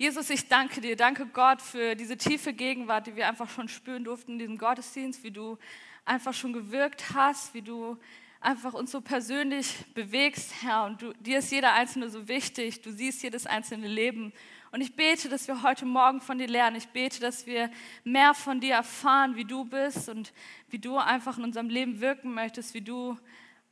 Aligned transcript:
Jesus, 0.00 0.30
ich 0.30 0.46
danke 0.46 0.80
dir, 0.80 0.94
danke 0.94 1.26
Gott 1.26 1.60
für 1.60 1.96
diese 1.96 2.16
tiefe 2.16 2.52
Gegenwart, 2.52 3.08
die 3.08 3.16
wir 3.16 3.26
einfach 3.26 3.50
schon 3.50 3.66
spüren 3.66 4.04
durften 4.04 4.34
in 4.34 4.38
diesem 4.38 4.56
Gottesdienst, 4.56 5.24
wie 5.24 5.32
du 5.32 5.58
einfach 6.04 6.32
schon 6.32 6.52
gewirkt 6.52 7.14
hast, 7.14 7.52
wie 7.52 7.62
du 7.62 7.98
einfach 8.40 8.74
uns 8.74 8.92
so 8.92 9.00
persönlich 9.00 9.74
bewegst, 9.94 10.62
Herr. 10.62 10.84
Und 10.84 11.02
du, 11.02 11.12
dir 11.14 11.40
ist 11.40 11.50
jeder 11.50 11.72
Einzelne 11.72 12.10
so 12.10 12.28
wichtig, 12.28 12.80
du 12.80 12.92
siehst 12.92 13.24
jedes 13.24 13.44
einzelne 13.44 13.88
Leben. 13.88 14.32
Und 14.70 14.82
ich 14.82 14.94
bete, 14.94 15.28
dass 15.28 15.48
wir 15.48 15.64
heute 15.64 15.84
Morgen 15.84 16.20
von 16.20 16.38
dir 16.38 16.46
lernen. 16.46 16.76
Ich 16.76 16.86
bete, 16.90 17.18
dass 17.18 17.46
wir 17.46 17.68
mehr 18.04 18.34
von 18.34 18.60
dir 18.60 18.74
erfahren, 18.74 19.34
wie 19.34 19.46
du 19.46 19.64
bist 19.64 20.08
und 20.08 20.32
wie 20.70 20.78
du 20.78 20.96
einfach 20.96 21.38
in 21.38 21.42
unserem 21.42 21.70
Leben 21.70 22.00
wirken 22.00 22.34
möchtest, 22.34 22.72
wie 22.72 22.82
du 22.82 23.18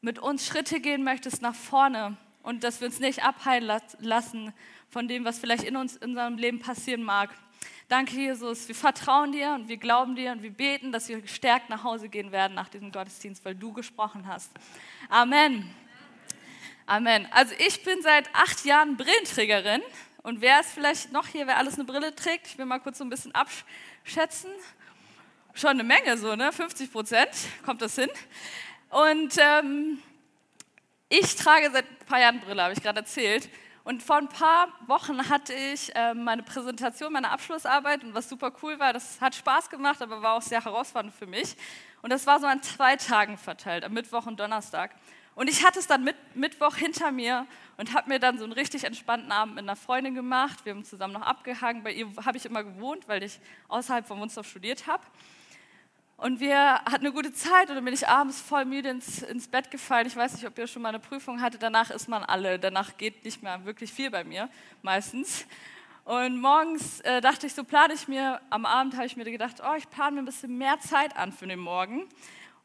mit 0.01 0.19
uns 0.19 0.45
Schritte 0.45 0.81
gehen 0.81 1.05
möchtest 1.05 1.41
nach 1.41 1.55
vorne 1.55 2.17
und 2.43 2.65
dass 2.65 2.81
wir 2.81 2.89
uns 2.89 2.99
nicht 2.99 3.25
abheilen 3.25 3.71
lassen 4.01 4.53
von 4.89 5.09
dem, 5.09 5.25
was 5.25 5.39
vielleicht 5.39 5.64
in 5.64 5.77
uns 5.77 5.96
in 5.96 6.11
unserem 6.11 6.37
Leben 6.37 6.61
passieren 6.61 7.02
mag. 7.02 7.30
Danke, 7.88 8.16
Jesus. 8.16 8.66
Wir 8.66 8.74
vertrauen 8.74 9.33
dir 9.33 9.52
und 9.52 9.69
wir 9.69 9.77
glauben 9.77 10.16
dir 10.16 10.33
und 10.33 10.42
wir 10.42 10.51
beten, 10.51 10.91
dass 10.91 11.09
wir 11.09 11.20
gestärkt 11.20 11.70
nach 11.70 11.84
Hause 11.84 12.09
gehen 12.09 12.33
werden 12.33 12.55
nach 12.55 12.69
diesem 12.69 12.91
Gottesdienst, 12.91 13.45
weil 13.45 13.55
du 13.55 13.73
gesprochen 13.73 14.27
hast. 14.27 14.51
Amen. 15.09 15.73
Amen. 16.87 17.28
Also 17.30 17.55
ich 17.59 17.83
bin 17.83 18.02
seit 18.02 18.28
acht 18.34 18.64
Jahren 18.64 18.97
Brillenträgerin 18.97 19.83
und 20.23 20.41
wer 20.41 20.59
ist 20.59 20.73
vielleicht 20.73 21.12
noch 21.12 21.28
hier, 21.28 21.47
wer 21.47 21.59
alles 21.59 21.75
eine 21.75 21.84
Brille 21.84 22.12
trägt? 22.14 22.48
Ich 22.48 22.59
will 22.59 22.64
mal 22.64 22.80
kurz 22.80 22.98
so 22.98 23.05
ein 23.05 23.11
bisschen 23.11 23.33
abschätzen. 23.33 24.50
Schon 25.55 25.70
eine 25.70 25.84
Menge, 25.84 26.19
so, 26.19 26.34
ne? 26.34 26.53
50 26.53 26.91
Prozent 26.91 27.30
kommt 27.64 27.83
das 27.83 27.95
hin. 27.95 28.11
Und 28.91 29.34
ähm, 29.39 30.03
ich 31.09 31.37
trage 31.37 31.70
seit 31.70 31.89
ein 31.89 32.06
paar 32.06 32.20
Jahren 32.20 32.41
Brille, 32.41 32.61
habe 32.61 32.73
ich 32.73 32.83
gerade 32.83 32.98
erzählt. 32.98 33.48
Und 33.87 34.03
vor 34.03 34.17
ein 34.17 34.27
paar 34.27 34.67
Wochen 34.89 35.29
hatte 35.29 35.55
ich 35.55 35.95
äh, 35.95 36.13
meine 36.13 36.43
Präsentation, 36.43 37.13
meine 37.13 37.31
Abschlussarbeit 37.31 38.03
und 38.03 38.15
was 38.15 38.29
super 38.29 38.51
cool 38.61 38.81
war, 38.81 38.93
das 38.93 39.21
hat 39.21 39.37
Spaß 39.37 39.70
gemacht, 39.70 40.03
aber 40.03 40.23
war 40.23 40.33
auch 40.33 40.43
sehr 40.43 40.65
herausfordernd 40.65 41.15
für 41.15 41.28
mich. 41.28 41.55
Und 42.03 42.11
das 42.11 42.27
war 42.27 42.41
so 42.41 42.47
an 42.47 42.61
zwei 42.65 42.97
Tagen 42.97 43.39
verteilt, 43.39 43.84
am 43.84 43.93
Mittwoch 43.93 44.27
und 44.27 44.41
Donnerstag. 44.41 44.91
Und 45.37 45.48
ich 45.48 45.65
hatte 45.65 45.78
es 45.78 45.87
dann 45.87 46.03
mit, 46.03 46.17
Mittwoch 46.34 46.75
hinter 46.75 47.12
mir 47.12 47.47
und 47.77 47.95
habe 47.95 48.09
mir 48.09 48.19
dann 48.19 48.39
so 48.39 48.43
einen 48.43 48.55
richtig 48.55 48.83
entspannten 48.83 49.31
Abend 49.31 49.55
mit 49.55 49.62
einer 49.62 49.77
Freundin 49.77 50.17
gemacht. 50.17 50.65
Wir 50.65 50.75
haben 50.75 50.84
zusammen 50.84 51.12
noch 51.12 51.23
abgehangen. 51.23 51.84
Bei 51.84 51.93
ihr 51.93 52.09
habe 52.25 52.37
ich 52.39 52.45
immer 52.45 52.65
gewohnt, 52.65 53.06
weil 53.06 53.23
ich 53.23 53.39
außerhalb 53.69 54.05
von 54.05 54.19
Wunstorf 54.19 54.48
studiert 54.48 54.89
habe. 54.89 55.05
Und 56.19 56.41
wir 56.41 56.56
hatten 56.56 57.05
eine 57.05 57.12
gute 57.12 57.33
Zeit 57.34 57.69
und 57.69 57.75
dann 57.75 57.84
bin 57.84 57.92
ich 57.92 58.09
abends 58.09 58.41
voll 58.41 58.64
müde 58.64 58.89
ins, 58.89 59.22
ins 59.22 59.48
Bett 59.48 59.70
gefallen. 59.70 60.06
Ich 60.06 60.17
weiß 60.17 60.33
nicht, 60.33 60.47
ob 60.47 60.56
ihr 60.56 60.67
schon 60.67 60.81
mal 60.81 60.89
eine 60.89 60.98
Prüfung 60.98 61.42
hattet. 61.42 61.62
Danach 61.62 61.91
ist 61.91 62.09
man 62.09 62.22
alle. 62.22 62.59
Danach 62.59 62.97
geht 62.97 63.22
nicht 63.22 63.42
mehr 63.42 63.62
wirklich 63.67 63.92
viel 63.92 64.11
bei 64.11 64.25
mir, 64.25 64.48
meistens. 64.81 65.44
Und 66.06 66.41
morgens 66.41 67.00
äh, 67.00 67.20
dachte 67.20 67.47
ich, 67.47 67.53
so 67.53 67.64
plane 67.64 67.92
ich 67.92 68.09
mir, 68.09 68.41
am 68.48 68.64
Abend 68.64 68.94
habe 68.94 69.05
ich 69.05 69.17
mir 69.17 69.25
gedacht, 69.25 69.56
oh, 69.62 69.75
ich 69.77 69.91
plane 69.91 70.12
mir 70.12 70.22
ein 70.22 70.25
bisschen 70.25 70.56
mehr 70.56 70.81
Zeit 70.81 71.14
an 71.17 71.33
für 71.33 71.47
den 71.47 71.59
Morgen 71.59 72.09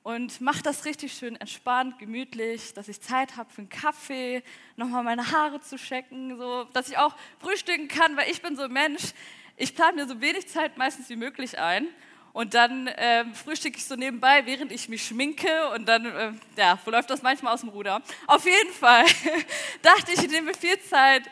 und 0.03 0.39
mache 0.39 0.63
das 0.63 0.85
richtig 0.85 1.11
schön 1.11 1.35
entspannt, 1.35 1.99
gemütlich, 1.99 2.73
dass 2.73 2.87
ich 2.87 3.01
Zeit 3.01 3.35
habe 3.35 3.51
für 3.51 3.61
einen 3.61 3.69
Kaffee, 3.69 4.43
nochmal 4.77 5.03
meine 5.03 5.29
Haare 5.29 5.59
zu 5.59 5.75
checken, 5.75 6.37
so, 6.37 6.63
dass 6.71 6.87
ich 6.87 6.97
auch 6.97 7.15
frühstücken 7.39 7.89
kann, 7.89 8.15
weil 8.15 8.29
ich 8.29 8.41
bin 8.41 8.55
so 8.55 8.63
ein 8.63 8.71
Mensch, 8.71 9.11
ich 9.57 9.75
plane 9.75 9.97
mir 9.97 10.07
so 10.07 10.21
wenig 10.21 10.47
Zeit 10.47 10.77
meistens 10.77 11.09
wie 11.09 11.17
möglich 11.17 11.59
ein 11.59 11.87
und 12.33 12.53
dann 12.53 12.87
äh, 12.87 13.25
frühstücke 13.33 13.77
ich 13.77 13.85
so 13.85 13.95
nebenbei, 13.95 14.45
während 14.45 14.71
ich 14.71 14.87
mich 14.87 15.05
schminke 15.05 15.69
und 15.75 15.87
dann, 15.87 16.05
äh, 16.05 16.31
ja, 16.55 16.79
läuft 16.85 17.09
das 17.09 17.21
manchmal 17.21 17.53
aus 17.53 17.61
dem 17.61 17.69
Ruder. 17.69 18.01
Auf 18.27 18.45
jeden 18.45 18.73
Fall 18.73 19.05
dachte 19.81 20.11
ich, 20.13 20.23
ich 20.23 20.29
nehme 20.29 20.53
viel 20.53 20.79
Zeit, 20.81 21.23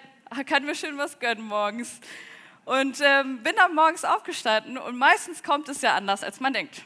kann 0.46 0.66
mir 0.66 0.76
schön 0.76 0.98
was 0.98 1.20
gönnen 1.20 1.44
morgens. 1.44 2.00
Und 2.66 3.00
ähm, 3.02 3.42
bin 3.42 3.56
dann 3.56 3.74
morgens 3.74 4.06
aufgestanden 4.06 4.78
und 4.78 4.98
meistens 4.98 5.42
kommt 5.42 5.70
es 5.70 5.82
ja 5.82 5.96
anders, 5.96 6.24
als 6.24 6.40
man 6.40 6.54
denkt. 6.54 6.84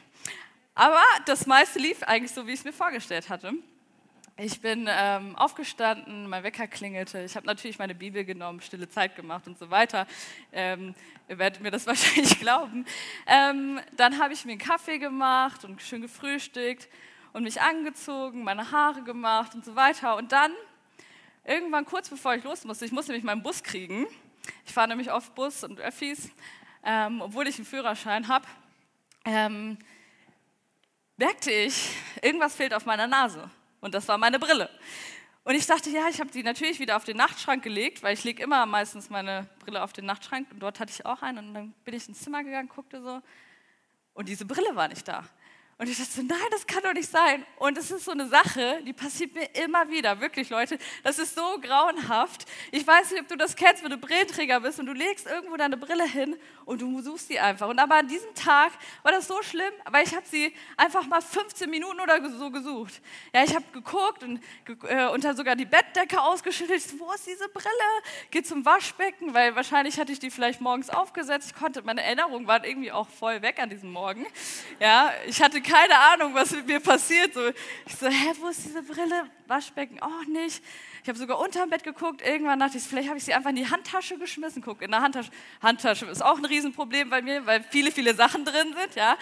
Aber 0.74 1.02
das 1.26 1.46
meiste 1.46 1.78
lief 1.78 2.02
eigentlich 2.02 2.32
so, 2.32 2.46
wie 2.46 2.52
ich 2.52 2.60
es 2.60 2.64
mir 2.64 2.72
vorgestellt 2.72 3.28
hatte. 3.28 3.52
Ich 4.36 4.60
bin 4.60 4.88
ähm, 4.90 5.36
aufgestanden, 5.36 6.28
mein 6.28 6.42
Wecker 6.42 6.66
klingelte. 6.66 7.22
Ich 7.22 7.36
habe 7.36 7.46
natürlich 7.46 7.78
meine 7.78 7.94
Bibel 7.94 8.24
genommen, 8.24 8.60
stille 8.60 8.88
Zeit 8.88 9.14
gemacht 9.14 9.46
und 9.46 9.56
so 9.56 9.70
weiter. 9.70 10.08
Ähm, 10.50 10.96
ihr 11.28 11.38
werdet 11.38 11.62
mir 11.62 11.70
das 11.70 11.86
wahrscheinlich 11.86 12.40
glauben. 12.40 12.84
Ähm, 13.28 13.78
dann 13.96 14.18
habe 14.18 14.34
ich 14.34 14.44
mir 14.44 14.50
einen 14.50 14.60
Kaffee 14.60 14.98
gemacht 14.98 15.64
und 15.64 15.80
schön 15.80 16.02
gefrühstückt 16.02 16.88
und 17.32 17.44
mich 17.44 17.60
angezogen, 17.60 18.42
meine 18.42 18.72
Haare 18.72 19.04
gemacht 19.04 19.54
und 19.54 19.64
so 19.64 19.76
weiter. 19.76 20.16
Und 20.16 20.32
dann, 20.32 20.50
irgendwann 21.44 21.84
kurz 21.84 22.08
bevor 22.08 22.34
ich 22.34 22.42
los 22.42 22.64
musste, 22.64 22.84
ich 22.86 22.92
musste 22.92 23.12
nämlich 23.12 23.24
meinen 23.24 23.44
Bus 23.44 23.62
kriegen. 23.62 24.04
Ich 24.66 24.72
fahre 24.72 24.88
nämlich 24.88 25.12
oft 25.12 25.32
Bus 25.36 25.62
und 25.62 25.78
Öffis, 25.78 26.28
ähm, 26.82 27.20
obwohl 27.20 27.46
ich 27.46 27.54
einen 27.54 27.66
Führerschein 27.66 28.26
habe. 28.26 28.46
Ähm, 29.24 29.78
merkte 31.18 31.52
ich, 31.52 31.90
irgendwas 32.20 32.56
fehlt 32.56 32.74
auf 32.74 32.84
meiner 32.84 33.06
Nase. 33.06 33.48
Und 33.84 33.92
das 33.92 34.08
war 34.08 34.16
meine 34.16 34.38
Brille. 34.38 34.70
Und 35.44 35.54
ich 35.54 35.66
dachte, 35.66 35.90
ja, 35.90 36.08
ich 36.08 36.18
habe 36.18 36.30
die 36.30 36.42
natürlich 36.42 36.80
wieder 36.80 36.96
auf 36.96 37.04
den 37.04 37.18
Nachtschrank 37.18 37.62
gelegt, 37.62 38.02
weil 38.02 38.14
ich 38.14 38.24
lege 38.24 38.42
immer 38.42 38.64
meistens 38.64 39.10
meine 39.10 39.46
Brille 39.58 39.82
auf 39.82 39.92
den 39.92 40.06
Nachtschrank. 40.06 40.50
Und 40.50 40.60
dort 40.60 40.80
hatte 40.80 40.90
ich 40.90 41.04
auch 41.04 41.20
einen. 41.20 41.48
Und 41.48 41.54
dann 41.54 41.74
bin 41.84 41.92
ich 41.92 42.08
ins 42.08 42.20
Zimmer 42.20 42.42
gegangen, 42.42 42.70
guckte 42.74 43.02
so. 43.02 43.20
Und 44.14 44.30
diese 44.30 44.46
Brille 44.46 44.74
war 44.74 44.88
nicht 44.88 45.06
da. 45.06 45.24
Und 45.76 45.88
ich 45.88 45.98
dachte 45.98 46.12
so, 46.12 46.22
nein, 46.22 46.38
das 46.52 46.66
kann 46.66 46.82
doch 46.84 46.92
nicht 46.92 47.10
sein. 47.10 47.44
Und 47.56 47.76
es 47.76 47.90
ist 47.90 48.04
so 48.04 48.12
eine 48.12 48.28
Sache, 48.28 48.80
die 48.86 48.92
passiert 48.92 49.34
mir 49.34 49.48
immer 49.64 49.88
wieder, 49.90 50.20
wirklich 50.20 50.48
Leute. 50.48 50.78
Das 51.02 51.18
ist 51.18 51.34
so 51.34 51.58
grauenhaft. 51.60 52.46
Ich 52.70 52.86
weiß 52.86 53.10
nicht, 53.10 53.22
ob 53.22 53.28
du 53.28 53.36
das 53.36 53.56
kennst, 53.56 53.82
wenn 53.82 53.90
du 53.90 53.98
Brillenträger 53.98 54.60
bist 54.60 54.78
und 54.78 54.86
du 54.86 54.92
legst 54.92 55.26
irgendwo 55.26 55.56
deine 55.56 55.76
Brille 55.76 56.04
hin 56.04 56.36
und 56.64 56.80
du 56.80 57.00
suchst 57.02 57.28
die 57.28 57.40
einfach. 57.40 57.68
Und 57.68 57.80
aber 57.80 57.96
an 57.96 58.06
diesem 58.06 58.32
Tag 58.34 58.72
war 59.02 59.10
das 59.10 59.26
so 59.26 59.42
schlimm, 59.42 59.72
weil 59.90 60.06
ich 60.06 60.14
habe 60.14 60.24
sie 60.26 60.54
einfach 60.76 61.06
mal 61.08 61.20
15 61.20 61.68
Minuten 61.68 62.00
oder 62.00 62.20
so 62.30 62.52
gesucht. 62.52 63.00
Ja, 63.34 63.42
ich 63.42 63.54
habe 63.54 63.64
geguckt 63.72 64.22
und 64.22 64.40
äh, 64.88 65.06
unter 65.08 65.34
sogar 65.34 65.56
die 65.56 65.64
Bettdecke 65.64 66.22
ausgeschüttelt. 66.22 66.82
Wo 67.00 67.10
ist 67.12 67.26
diese 67.26 67.48
Brille? 67.48 67.68
Geh 68.30 68.42
zum 68.42 68.64
Waschbecken, 68.64 69.34
weil 69.34 69.56
wahrscheinlich 69.56 69.98
hatte 69.98 70.12
ich 70.12 70.20
die 70.20 70.30
vielleicht 70.30 70.60
morgens 70.60 70.88
aufgesetzt. 70.88 71.52
Ich 71.52 71.60
konnte, 71.60 71.82
meine 71.82 72.02
Erinnerungen 72.02 72.46
waren 72.46 72.62
irgendwie 72.62 72.92
auch 72.92 73.08
voll 73.08 73.42
weg 73.42 73.60
an 73.60 73.70
diesem 73.70 73.90
Morgen. 73.90 74.24
Ja, 74.78 75.12
ich 75.26 75.42
hatte 75.42 75.63
keine 75.64 75.98
Ahnung, 75.98 76.34
was 76.34 76.50
mit 76.52 76.66
mir 76.66 76.80
passiert. 76.80 77.34
So, 77.34 77.48
ich 77.48 77.96
so, 77.98 78.06
hä, 78.06 78.32
wo 78.40 78.48
ist 78.48 78.64
diese 78.64 78.82
Brille? 78.82 79.28
Waschbecken, 79.46 80.00
auch 80.00 80.24
nicht. 80.26 80.62
Ich 81.02 81.08
habe 81.08 81.18
sogar 81.18 81.38
unterm 81.38 81.70
Bett 81.70 81.82
geguckt. 81.82 82.22
Irgendwann 82.22 82.60
dachte 82.60 82.78
ich, 82.78 82.84
vielleicht 82.84 83.08
habe 83.08 83.18
ich 83.18 83.24
sie 83.24 83.34
einfach 83.34 83.50
in 83.50 83.56
die 83.56 83.68
Handtasche 83.68 84.16
geschmissen. 84.18 84.62
Guck, 84.62 84.82
in 84.82 84.90
der 84.90 85.02
Handtasche. 85.02 85.30
Handtasche 85.60 86.06
ist 86.06 86.24
auch 86.24 86.38
ein 86.38 86.44
Riesenproblem 86.44 87.10
bei 87.10 87.20
mir, 87.20 87.44
weil 87.46 87.64
viele, 87.70 87.90
viele 87.90 88.14
Sachen 88.14 88.44
drin 88.44 88.74
sind. 88.78 88.94
Ja. 88.94 89.16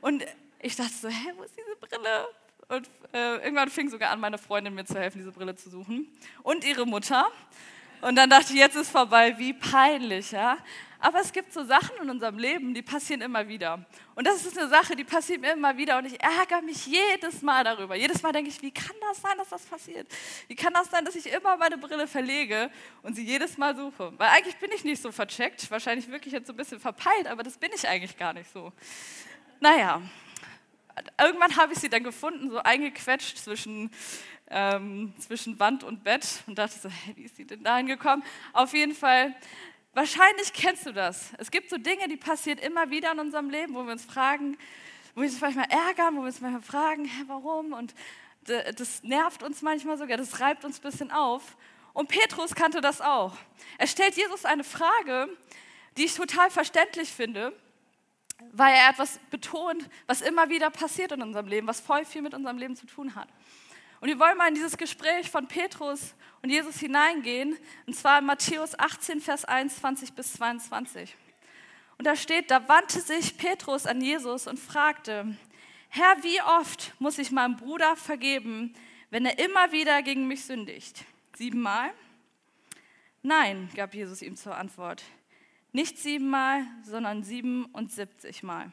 Und 0.00 0.24
ich 0.60 0.76
dachte 0.76 0.92
so, 0.92 1.08
hä, 1.08 1.32
wo 1.36 1.42
ist 1.42 1.54
diese 1.56 1.76
Brille? 1.76 2.28
Und 2.68 2.88
äh, 3.12 3.36
irgendwann 3.44 3.68
fing 3.68 3.90
sogar 3.90 4.10
an, 4.10 4.20
meine 4.20 4.38
Freundin 4.38 4.74
mir 4.74 4.84
zu 4.84 4.98
helfen, 4.98 5.18
diese 5.18 5.32
Brille 5.32 5.54
zu 5.54 5.70
suchen. 5.70 6.08
Und 6.42 6.64
ihre 6.64 6.86
Mutter. 6.86 7.26
Und 8.00 8.16
dann 8.16 8.28
dachte 8.30 8.52
ich, 8.52 8.58
jetzt 8.58 8.76
ist 8.76 8.90
vorbei, 8.90 9.34
wie 9.38 9.54
peinlich, 9.54 10.30
ja. 10.30 10.58
Aber 11.04 11.20
es 11.20 11.32
gibt 11.32 11.52
so 11.52 11.62
Sachen 11.64 11.94
in 12.00 12.08
unserem 12.08 12.38
Leben, 12.38 12.72
die 12.72 12.80
passieren 12.80 13.20
immer 13.20 13.46
wieder. 13.46 13.84
Und 14.14 14.26
das 14.26 14.46
ist 14.46 14.56
eine 14.56 14.70
Sache, 14.70 14.96
die 14.96 15.04
passiert 15.04 15.42
mir 15.42 15.52
immer 15.52 15.76
wieder 15.76 15.98
und 15.98 16.06
ich 16.06 16.18
ärgere 16.18 16.62
mich 16.62 16.86
jedes 16.86 17.42
Mal 17.42 17.62
darüber. 17.62 17.94
Jedes 17.94 18.22
Mal 18.22 18.32
denke 18.32 18.48
ich, 18.48 18.62
wie 18.62 18.70
kann 18.70 18.96
das 19.02 19.20
sein, 19.20 19.36
dass 19.36 19.50
das 19.50 19.66
passiert? 19.66 20.08
Wie 20.48 20.54
kann 20.54 20.72
das 20.72 20.90
sein, 20.90 21.04
dass 21.04 21.14
ich 21.14 21.30
immer 21.30 21.58
meine 21.58 21.76
Brille 21.76 22.06
verlege 22.06 22.70
und 23.02 23.16
sie 23.16 23.22
jedes 23.22 23.58
Mal 23.58 23.76
suche? 23.76 24.14
Weil 24.16 24.30
eigentlich 24.30 24.56
bin 24.56 24.72
ich 24.72 24.82
nicht 24.82 25.02
so 25.02 25.12
vercheckt, 25.12 25.70
wahrscheinlich 25.70 26.10
wirklich 26.10 26.32
jetzt 26.32 26.46
so 26.46 26.54
ein 26.54 26.56
bisschen 26.56 26.80
verpeilt, 26.80 27.26
aber 27.26 27.42
das 27.42 27.58
bin 27.58 27.70
ich 27.74 27.86
eigentlich 27.86 28.16
gar 28.16 28.32
nicht 28.32 28.50
so. 28.50 28.72
Naja, 29.60 30.00
irgendwann 31.20 31.54
habe 31.58 31.74
ich 31.74 31.80
sie 31.80 31.90
dann 31.90 32.02
gefunden, 32.02 32.50
so 32.50 32.60
eingequetscht 32.60 33.36
zwischen 33.36 33.90
ähm, 34.50 35.12
zwischen 35.18 35.58
Wand 35.58 35.84
und 35.84 36.04
Bett 36.04 36.44
und 36.46 36.58
dachte 36.58 36.78
so, 36.78 36.88
hey, 36.88 37.16
wie 37.16 37.24
ist 37.24 37.36
sie 37.36 37.46
denn 37.46 37.62
da 37.62 37.76
hingekommen? 37.76 38.24
Auf 38.52 38.72
jeden 38.72 38.94
Fall 38.94 39.34
Wahrscheinlich 39.94 40.52
kennst 40.52 40.86
du 40.86 40.92
das. 40.92 41.30
Es 41.38 41.52
gibt 41.52 41.70
so 41.70 41.78
Dinge, 41.78 42.08
die 42.08 42.16
passieren 42.16 42.58
immer 42.58 42.90
wieder 42.90 43.12
in 43.12 43.20
unserem 43.20 43.48
Leben, 43.48 43.74
wo 43.74 43.84
wir 43.84 43.92
uns 43.92 44.04
fragen, 44.04 44.58
wo 45.14 45.20
wir 45.20 45.28
uns 45.28 45.40
manchmal 45.40 45.68
ärgern, 45.70 46.16
wo 46.16 46.20
wir 46.20 46.26
uns 46.26 46.40
manchmal 46.40 46.62
fragen, 46.62 47.04
hä, 47.04 47.22
warum? 47.28 47.72
Und 47.72 47.94
das 48.42 49.04
nervt 49.04 49.44
uns 49.44 49.62
manchmal 49.62 49.96
sogar, 49.96 50.16
das 50.16 50.40
reibt 50.40 50.64
uns 50.64 50.80
ein 50.80 50.82
bisschen 50.82 51.10
auf. 51.12 51.56
Und 51.92 52.08
Petrus 52.08 52.56
kannte 52.56 52.80
das 52.80 53.00
auch. 53.00 53.36
Er 53.78 53.86
stellt 53.86 54.16
Jesus 54.16 54.44
eine 54.44 54.64
Frage, 54.64 55.28
die 55.96 56.06
ich 56.06 56.14
total 56.14 56.50
verständlich 56.50 57.12
finde, 57.12 57.56
weil 58.50 58.74
er 58.74 58.90
etwas 58.90 59.20
betont, 59.30 59.88
was 60.08 60.22
immer 60.22 60.48
wieder 60.48 60.70
passiert 60.70 61.12
in 61.12 61.22
unserem 61.22 61.46
Leben, 61.46 61.68
was 61.68 61.78
voll 61.78 62.04
viel 62.04 62.22
mit 62.22 62.34
unserem 62.34 62.58
Leben 62.58 62.74
zu 62.74 62.86
tun 62.86 63.14
hat. 63.14 63.28
Und 64.04 64.10
wir 64.10 64.18
wollen 64.18 64.36
mal 64.36 64.48
in 64.48 64.54
dieses 64.54 64.76
Gespräch 64.76 65.30
von 65.30 65.48
Petrus 65.48 66.14
und 66.42 66.50
Jesus 66.50 66.76
hineingehen, 66.76 67.56
und 67.86 67.96
zwar 67.96 68.18
in 68.18 68.26
Matthäus 68.26 68.78
18, 68.78 69.22
Vers 69.22 69.46
21 69.46 70.12
bis 70.12 70.34
22. 70.34 71.16
Und 71.96 72.06
da 72.06 72.14
steht, 72.14 72.50
da 72.50 72.68
wandte 72.68 73.00
sich 73.00 73.38
Petrus 73.38 73.86
an 73.86 74.02
Jesus 74.02 74.46
und 74.46 74.58
fragte, 74.58 75.34
Herr, 75.88 76.22
wie 76.22 76.38
oft 76.42 76.92
muss 76.98 77.16
ich 77.16 77.30
meinem 77.30 77.56
Bruder 77.56 77.96
vergeben, 77.96 78.74
wenn 79.08 79.24
er 79.24 79.38
immer 79.38 79.72
wieder 79.72 80.02
gegen 80.02 80.28
mich 80.28 80.44
sündigt? 80.44 81.06
Siebenmal? 81.34 81.90
Nein, 83.22 83.70
gab 83.74 83.94
Jesus 83.94 84.20
ihm 84.20 84.36
zur 84.36 84.54
Antwort. 84.54 85.02
Nicht 85.72 85.96
siebenmal, 85.96 86.66
sondern 86.82 87.22
77 87.22 88.42
Mal. 88.42 88.70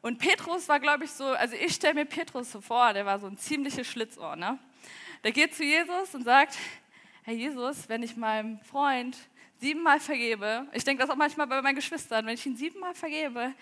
Und 0.00 0.18
Petrus 0.18 0.68
war, 0.68 0.78
glaube 0.78 1.04
ich, 1.04 1.10
so, 1.10 1.26
also 1.26 1.56
ich 1.56 1.74
stelle 1.74 1.94
mir 1.94 2.04
Petrus 2.04 2.52
so 2.52 2.60
vor, 2.60 2.92
der 2.92 3.04
war 3.04 3.18
so 3.18 3.26
ein 3.26 3.36
ziemliches 3.36 3.86
Schlitzohr. 3.86 4.36
Ne? 4.36 4.58
Der 5.24 5.32
geht 5.32 5.54
zu 5.54 5.64
Jesus 5.64 6.14
und 6.14 6.24
sagt, 6.24 6.56
Herr 7.24 7.34
Jesus, 7.34 7.88
wenn 7.88 8.02
ich 8.02 8.16
meinem 8.16 8.58
Freund 8.60 9.16
siebenmal 9.60 9.98
vergebe, 9.98 10.66
ich 10.72 10.84
denke 10.84 11.02
das 11.02 11.10
auch 11.10 11.16
manchmal 11.16 11.48
bei 11.48 11.60
meinen 11.60 11.74
Geschwistern, 11.74 12.26
wenn 12.26 12.34
ich 12.34 12.46
ihn 12.46 12.56
siebenmal 12.56 12.94
vergebe, 12.94 13.52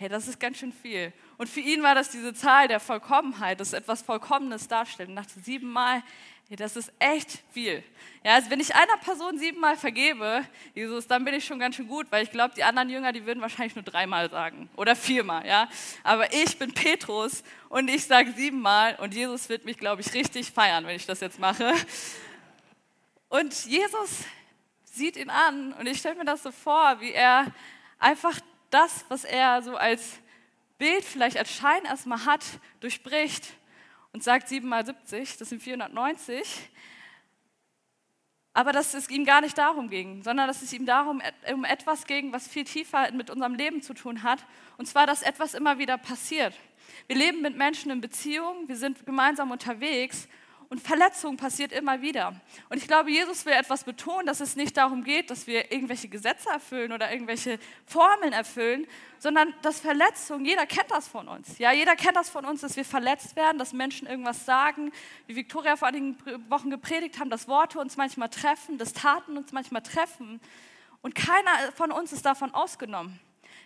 hey, 0.00 0.08
das 0.08 0.26
ist 0.28 0.40
ganz 0.40 0.56
schön 0.56 0.72
viel. 0.72 1.12
Und 1.36 1.46
für 1.46 1.60
ihn 1.60 1.82
war 1.82 1.94
das 1.94 2.08
diese 2.08 2.32
Zahl 2.32 2.68
der 2.68 2.80
Vollkommenheit, 2.80 3.60
das 3.60 3.74
etwas 3.74 4.00
Vollkommenes 4.00 4.66
darstellt. 4.66 5.10
Und 5.10 5.16
dachte, 5.16 5.38
siebenmal, 5.40 6.02
hey, 6.48 6.56
das 6.56 6.74
ist 6.74 6.90
echt 6.98 7.42
viel. 7.52 7.84
Ja, 8.24 8.36
also 8.36 8.48
wenn 8.48 8.60
ich 8.60 8.74
einer 8.74 8.96
Person 8.96 9.36
siebenmal 9.36 9.76
vergebe, 9.76 10.42
Jesus, 10.74 11.06
dann 11.06 11.22
bin 11.22 11.34
ich 11.34 11.44
schon 11.44 11.58
ganz 11.58 11.76
schön 11.76 11.86
gut, 11.86 12.06
weil 12.08 12.22
ich 12.22 12.30
glaube, 12.30 12.54
die 12.54 12.64
anderen 12.64 12.88
Jünger, 12.88 13.12
die 13.12 13.26
würden 13.26 13.42
wahrscheinlich 13.42 13.74
nur 13.74 13.84
dreimal 13.84 14.30
sagen 14.30 14.70
oder 14.74 14.96
viermal, 14.96 15.46
ja. 15.46 15.68
Aber 16.02 16.32
ich 16.32 16.58
bin 16.58 16.72
Petrus 16.72 17.44
und 17.68 17.90
ich 17.90 18.06
sage 18.06 18.32
siebenmal 18.32 18.96
und 19.00 19.12
Jesus 19.12 19.50
wird 19.50 19.66
mich, 19.66 19.76
glaube 19.76 20.00
ich, 20.00 20.14
richtig 20.14 20.50
feiern, 20.50 20.86
wenn 20.86 20.96
ich 20.96 21.04
das 21.04 21.20
jetzt 21.20 21.38
mache. 21.38 21.74
Und 23.28 23.66
Jesus 23.66 24.24
sieht 24.84 25.18
ihn 25.18 25.28
an 25.28 25.74
und 25.74 25.86
ich 25.86 25.98
stelle 25.98 26.14
mir 26.14 26.24
das 26.24 26.42
so 26.42 26.52
vor, 26.52 27.02
wie 27.02 27.12
er 27.12 27.52
einfach 27.98 28.40
das, 28.70 29.04
was 29.08 29.24
er 29.24 29.62
so 29.62 29.76
als 29.76 30.20
Bild, 30.78 31.04
vielleicht 31.04 31.36
als 31.36 31.52
Schein 31.52 31.84
erstmal 31.84 32.24
hat, 32.24 32.44
durchbricht 32.80 33.44
und 34.12 34.22
sagt 34.22 34.48
7 34.48 34.66
mal 34.68 34.84
70, 34.84 35.36
das 35.36 35.48
sind 35.50 35.62
490. 35.62 36.70
Aber 38.52 38.72
dass 38.72 38.94
es 38.94 39.08
ihm 39.08 39.24
gar 39.24 39.40
nicht 39.40 39.56
darum 39.58 39.88
ging, 39.88 40.22
sondern 40.22 40.48
dass 40.48 40.62
es 40.62 40.72
ihm 40.72 40.84
darum 40.84 41.22
um 41.52 41.64
etwas 41.64 42.06
ging, 42.06 42.32
was 42.32 42.48
viel 42.48 42.64
tiefer 42.64 43.12
mit 43.12 43.30
unserem 43.30 43.54
Leben 43.54 43.80
zu 43.80 43.94
tun 43.94 44.22
hat. 44.22 44.44
Und 44.76 44.86
zwar, 44.86 45.06
dass 45.06 45.22
etwas 45.22 45.54
immer 45.54 45.78
wieder 45.78 45.98
passiert. 45.98 46.54
Wir 47.06 47.16
leben 47.16 47.42
mit 47.42 47.56
Menschen 47.56 47.92
in 47.92 48.00
Beziehung, 48.00 48.66
wir 48.68 48.76
sind 48.76 49.06
gemeinsam 49.06 49.50
unterwegs 49.50 50.28
und 50.70 50.80
Verletzung 50.80 51.36
passiert 51.36 51.72
immer 51.72 52.00
wieder. 52.00 52.40
Und 52.68 52.76
ich 52.76 52.86
glaube, 52.86 53.10
Jesus 53.10 53.44
will 53.44 53.52
etwas 53.54 53.82
betonen, 53.82 54.26
dass 54.26 54.38
es 54.38 54.54
nicht 54.54 54.76
darum 54.76 55.02
geht, 55.02 55.28
dass 55.28 55.48
wir 55.48 55.72
irgendwelche 55.72 56.06
Gesetze 56.08 56.48
erfüllen 56.48 56.92
oder 56.92 57.12
irgendwelche 57.12 57.58
Formeln 57.86 58.32
erfüllen, 58.32 58.86
sondern 59.18 59.52
dass 59.62 59.80
Verletzung, 59.80 60.44
jeder 60.44 60.66
kennt 60.66 60.92
das 60.92 61.08
von 61.08 61.26
uns. 61.26 61.58
Ja, 61.58 61.72
jeder 61.72 61.96
kennt 61.96 62.14
das 62.14 62.30
von 62.30 62.44
uns, 62.44 62.60
dass 62.60 62.76
wir 62.76 62.84
verletzt 62.84 63.34
werden, 63.34 63.58
dass 63.58 63.72
Menschen 63.72 64.06
irgendwas 64.06 64.46
sagen, 64.46 64.92
wie 65.26 65.34
Victoria 65.34 65.74
vor 65.74 65.88
einigen 65.88 66.16
Wochen 66.48 66.70
gepredigt 66.70 67.18
haben, 67.18 67.30
dass 67.30 67.48
Worte 67.48 67.80
uns 67.80 67.96
manchmal 67.96 68.28
treffen, 68.28 68.78
dass 68.78 68.92
Taten 68.92 69.36
uns 69.36 69.50
manchmal 69.50 69.82
treffen. 69.82 70.40
Und 71.02 71.16
keiner 71.16 71.50
von 71.74 71.90
uns 71.90 72.12
ist 72.12 72.24
davon 72.24 72.54
ausgenommen. 72.54 73.18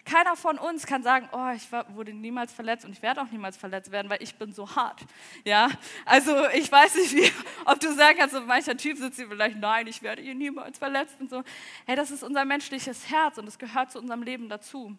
Keiner 0.04 0.36
von 0.36 0.58
uns 0.58 0.86
kann 0.86 1.02
sagen, 1.02 1.28
oh, 1.32 1.50
ich 1.56 1.66
wurde 1.94 2.12
niemals 2.12 2.52
verletzt 2.52 2.84
und 2.84 2.92
ich 2.92 3.00
werde 3.00 3.22
auch 3.22 3.30
niemals 3.30 3.56
verletzt 3.56 3.90
werden, 3.90 4.10
weil 4.10 4.22
ich 4.22 4.34
bin 4.34 4.52
so 4.52 4.76
hart. 4.76 5.00
Ja, 5.44 5.70
also 6.04 6.46
ich 6.50 6.70
weiß 6.70 6.94
nicht, 6.96 7.14
wie, 7.14 7.32
ob 7.64 7.80
du 7.80 7.90
sagen 7.94 8.18
kannst, 8.18 8.34
so 8.34 8.40
mancher 8.42 8.76
Typ 8.76 8.98
sitzt 8.98 9.16
hier 9.16 9.28
vielleicht, 9.28 9.56
nein, 9.56 9.86
ich 9.86 10.02
werde 10.02 10.20
hier 10.20 10.34
niemals 10.34 10.76
verletzt 10.78 11.16
und 11.20 11.30
so. 11.30 11.42
Hey, 11.86 11.96
das 11.96 12.10
ist 12.10 12.22
unser 12.22 12.44
menschliches 12.44 13.08
Herz 13.08 13.38
und 13.38 13.48
es 13.48 13.58
gehört 13.58 13.92
zu 13.92 13.98
unserem 13.98 14.22
Leben 14.22 14.50
dazu. 14.50 14.94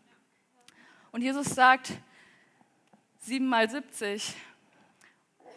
Und 1.11 1.21
Jesus 1.21 1.49
sagt, 1.49 1.91
sieben 3.19 3.47
mal 3.47 3.69
70, 3.69 4.33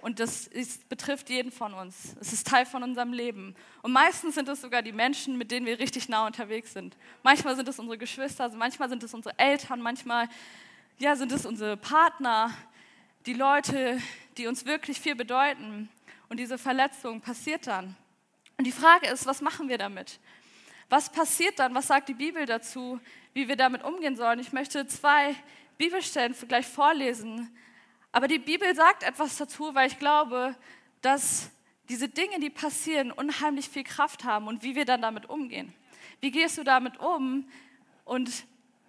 und 0.00 0.20
das 0.20 0.46
ist, 0.46 0.88
betrifft 0.88 1.28
jeden 1.28 1.50
von 1.50 1.74
uns. 1.74 2.16
Es 2.20 2.32
ist 2.32 2.46
Teil 2.46 2.66
von 2.66 2.82
unserem 2.82 3.12
Leben. 3.12 3.54
Und 3.82 3.92
meistens 3.92 4.34
sind 4.34 4.48
es 4.48 4.60
sogar 4.60 4.82
die 4.82 4.92
Menschen, 4.92 5.36
mit 5.36 5.50
denen 5.50 5.66
wir 5.66 5.78
richtig 5.78 6.08
nah 6.08 6.26
unterwegs 6.26 6.72
sind. 6.72 6.96
Manchmal 7.22 7.56
sind 7.56 7.68
es 7.68 7.78
unsere 7.78 7.98
Geschwister, 7.98 8.44
also 8.44 8.56
manchmal 8.56 8.88
sind 8.88 9.02
es 9.02 9.12
unsere 9.12 9.38
Eltern, 9.38 9.80
manchmal 9.80 10.28
ja, 10.98 11.16
sind 11.16 11.32
es 11.32 11.46
unsere 11.46 11.76
Partner, 11.76 12.52
die 13.26 13.34
Leute, 13.34 14.00
die 14.36 14.46
uns 14.46 14.64
wirklich 14.64 15.00
viel 15.00 15.14
bedeuten. 15.14 15.88
Und 16.28 16.38
diese 16.38 16.58
Verletzung 16.58 17.20
passiert 17.20 17.66
dann. 17.66 17.96
Und 18.56 18.66
die 18.66 18.72
Frage 18.72 19.08
ist, 19.08 19.26
was 19.26 19.40
machen 19.40 19.68
wir 19.68 19.78
damit? 19.78 20.18
Was 20.88 21.10
passiert 21.10 21.58
dann? 21.58 21.74
Was 21.74 21.86
sagt 21.86 22.08
die 22.08 22.14
Bibel 22.14 22.46
dazu, 22.46 22.98
wie 23.34 23.48
wir 23.48 23.56
damit 23.56 23.84
umgehen 23.84 24.16
sollen? 24.16 24.40
Ich 24.40 24.52
möchte 24.52 24.86
zwei 24.86 25.34
Bibelstellen 25.76 26.34
gleich 26.48 26.66
vorlesen 26.66 27.50
aber 28.18 28.26
die 28.26 28.40
Bibel 28.40 28.74
sagt 28.74 29.04
etwas 29.04 29.36
dazu, 29.36 29.76
weil 29.76 29.86
ich 29.86 30.00
glaube, 30.00 30.56
dass 31.02 31.52
diese 31.88 32.08
Dinge, 32.08 32.40
die 32.40 32.50
passieren, 32.50 33.12
unheimlich 33.12 33.68
viel 33.68 33.84
Kraft 33.84 34.24
haben 34.24 34.48
und 34.48 34.64
wie 34.64 34.74
wir 34.74 34.84
dann 34.84 35.00
damit 35.00 35.30
umgehen. 35.30 35.72
Wie 36.20 36.32
gehst 36.32 36.58
du 36.58 36.64
damit 36.64 36.98
um 36.98 37.48
und 38.04 38.44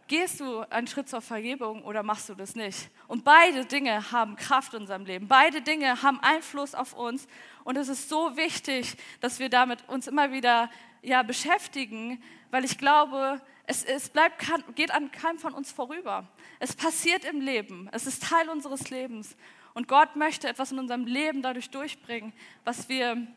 gehst 0.07 0.39
du 0.39 0.61
einen 0.71 0.87
Schritt 0.87 1.09
zur 1.09 1.21
Vergebung 1.21 1.83
oder 1.83 2.01
machst 2.01 2.29
du 2.29 2.33
das 2.33 2.55
nicht? 2.55 2.89
Und 3.07 3.23
beide 3.23 3.65
Dinge 3.65 4.11
haben 4.11 4.35
Kraft 4.35 4.73
in 4.73 4.81
unserem 4.81 5.05
Leben. 5.05 5.27
Beide 5.27 5.61
Dinge 5.61 6.01
haben 6.01 6.19
Einfluss 6.21 6.73
auf 6.73 6.93
uns 6.93 7.27
und 7.63 7.77
es 7.77 7.87
ist 7.87 8.09
so 8.09 8.35
wichtig, 8.35 8.95
dass 9.19 9.37
wir 9.37 9.49
damit 9.49 9.87
uns 9.87 10.07
immer 10.07 10.31
wieder 10.31 10.71
ja, 11.01 11.23
beschäftigen, 11.23 12.21
weil 12.51 12.65
ich 12.65 12.77
glaube, 12.77 13.41
es, 13.65 13.83
es 13.83 14.09
bleibt, 14.09 14.43
geht 14.75 14.91
an 14.91 15.11
keinem 15.11 15.37
von 15.37 15.53
uns 15.53 15.71
vorüber. 15.71 16.27
Es 16.59 16.75
passiert 16.75 17.23
im 17.25 17.41
Leben. 17.41 17.87
Es 17.91 18.07
ist 18.07 18.23
Teil 18.23 18.49
unseres 18.49 18.89
Lebens. 18.89 19.35
Und 19.73 19.87
Gott 19.87 20.15
möchte 20.15 20.47
etwas 20.47 20.71
in 20.71 20.79
unserem 20.79 21.05
Leben 21.05 21.41
dadurch 21.41 21.69
durchbringen, 21.69 22.33
was 22.65 22.89
wir 22.89 23.27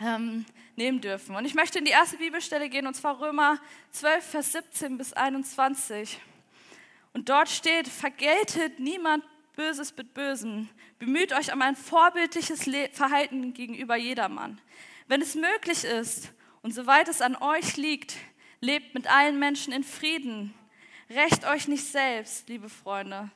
ähm, 0.00 0.44
nehmen 0.76 1.00
dürfen. 1.00 1.36
Und 1.36 1.44
ich 1.44 1.54
möchte 1.54 1.78
in 1.78 1.84
die 1.84 1.92
erste 1.92 2.16
Bibelstelle 2.16 2.68
gehen, 2.68 2.86
und 2.86 2.94
zwar 2.94 3.20
Römer 3.20 3.58
12, 3.92 4.24
Vers 4.24 4.52
17 4.52 4.98
bis 4.98 5.12
21. 5.12 6.18
Und 7.12 7.28
dort 7.28 7.48
steht, 7.48 7.88
vergeltet 7.88 8.80
niemand 8.80 9.24
Böses 9.54 9.96
mit 9.96 10.14
Bösen. 10.14 10.68
Bemüht 10.98 11.32
euch 11.32 11.52
um 11.52 11.60
ein 11.62 11.76
vorbildliches 11.76 12.68
Verhalten 12.92 13.52
gegenüber 13.52 13.96
jedermann. 13.96 14.60
Wenn 15.06 15.22
es 15.22 15.34
möglich 15.34 15.84
ist 15.84 16.32
und 16.62 16.72
soweit 16.74 17.08
es 17.08 17.20
an 17.20 17.36
euch 17.36 17.76
liegt, 17.76 18.16
Lebt 18.62 18.92
mit 18.94 19.10
allen 19.10 19.38
Menschen 19.38 19.72
in 19.72 19.82
Frieden. 19.82 20.52
Rächt 21.08 21.46
euch 21.46 21.66
nicht 21.66 21.84
selbst, 21.84 22.46
liebe 22.50 22.68
Freunde, 22.68 23.30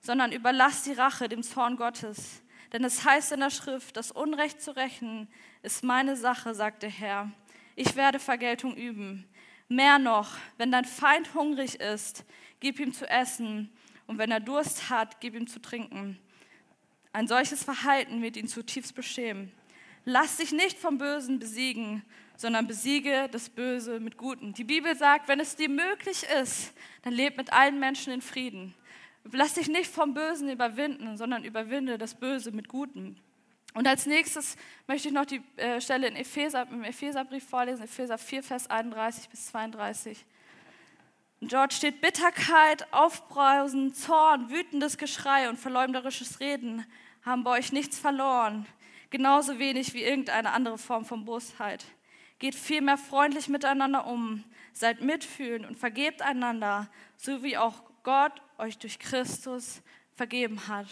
sondern 0.00 0.32
überlasst 0.32 0.86
die 0.86 0.92
Rache 0.92 1.28
dem 1.28 1.42
Zorn 1.42 1.76
Gottes. 1.76 2.42
Denn 2.72 2.82
es 2.82 3.04
heißt 3.04 3.32
in 3.32 3.40
der 3.40 3.50
Schrift, 3.50 3.98
das 3.98 4.10
Unrecht 4.10 4.62
zu 4.62 4.74
rächen 4.74 5.28
ist 5.62 5.84
meine 5.84 6.16
Sache, 6.16 6.54
sagt 6.54 6.82
der 6.82 6.88
Herr. 6.88 7.30
Ich 7.76 7.94
werde 7.94 8.18
Vergeltung 8.18 8.74
üben. 8.74 9.28
Mehr 9.68 9.98
noch, 9.98 10.38
wenn 10.56 10.72
dein 10.72 10.86
Feind 10.86 11.34
hungrig 11.34 11.74
ist, 11.78 12.24
gib 12.60 12.80
ihm 12.80 12.94
zu 12.94 13.06
essen. 13.08 13.70
Und 14.06 14.16
wenn 14.16 14.30
er 14.30 14.40
Durst 14.40 14.88
hat, 14.88 15.20
gib 15.20 15.34
ihm 15.34 15.46
zu 15.46 15.60
trinken. 15.60 16.18
Ein 17.12 17.28
solches 17.28 17.62
Verhalten 17.62 18.22
wird 18.22 18.38
ihn 18.38 18.48
zutiefst 18.48 18.94
beschämen. 18.94 19.52
Lass 20.06 20.38
dich 20.38 20.52
nicht 20.52 20.78
vom 20.78 20.96
Bösen 20.96 21.38
besiegen, 21.38 22.02
sondern 22.40 22.66
besiege 22.66 23.28
das 23.30 23.50
Böse 23.50 24.00
mit 24.00 24.16
Guten. 24.16 24.54
Die 24.54 24.64
Bibel 24.64 24.96
sagt, 24.96 25.28
wenn 25.28 25.40
es 25.40 25.56
dir 25.56 25.68
möglich 25.68 26.22
ist, 26.40 26.72
dann 27.02 27.12
leb 27.12 27.36
mit 27.36 27.52
allen 27.52 27.78
Menschen 27.78 28.14
in 28.14 28.22
Frieden. 28.22 28.74
Lass 29.30 29.52
dich 29.52 29.68
nicht 29.68 29.90
vom 29.90 30.14
Bösen 30.14 30.48
überwinden, 30.48 31.18
sondern 31.18 31.44
überwinde 31.44 31.98
das 31.98 32.14
Böse 32.14 32.50
mit 32.50 32.68
Guten. 32.68 33.20
Und 33.74 33.86
als 33.86 34.06
nächstes 34.06 34.56
möchte 34.86 35.08
ich 35.08 35.14
noch 35.14 35.26
die 35.26 35.42
äh, 35.58 35.82
Stelle 35.82 36.08
in 36.08 36.16
Epheser, 36.16 36.66
im 36.70 36.82
Epheserbrief 36.82 37.46
vorlesen, 37.46 37.84
Epheser 37.84 38.16
4, 38.16 38.42
Vers 38.42 38.70
31 38.70 39.28
bis 39.28 39.48
32. 39.48 40.24
Und 41.42 41.52
dort 41.52 41.74
steht 41.74 42.00
Bitterkeit, 42.00 42.90
Aufbrausen, 42.90 43.92
Zorn, 43.92 44.48
wütendes 44.48 44.96
Geschrei 44.96 45.50
und 45.50 45.58
verleumderisches 45.58 46.40
Reden 46.40 46.86
haben 47.22 47.44
bei 47.44 47.58
euch 47.58 47.70
nichts 47.70 47.98
verloren, 47.98 48.64
genauso 49.10 49.58
wenig 49.58 49.92
wie 49.92 50.04
irgendeine 50.04 50.52
andere 50.52 50.78
Form 50.78 51.04
von 51.04 51.26
Bosheit. 51.26 51.84
Geht 52.40 52.56
vielmehr 52.56 52.98
freundlich 52.98 53.48
miteinander 53.48 54.06
um, 54.06 54.42
seid 54.72 55.00
mitfühlend 55.00 55.64
und 55.66 55.76
vergebt 55.76 56.22
einander, 56.22 56.90
so 57.16 57.44
wie 57.44 57.56
auch 57.56 57.84
Gott 58.02 58.32
euch 58.58 58.78
durch 58.78 58.98
Christus 58.98 59.82
vergeben 60.16 60.66
hat. 60.66 60.86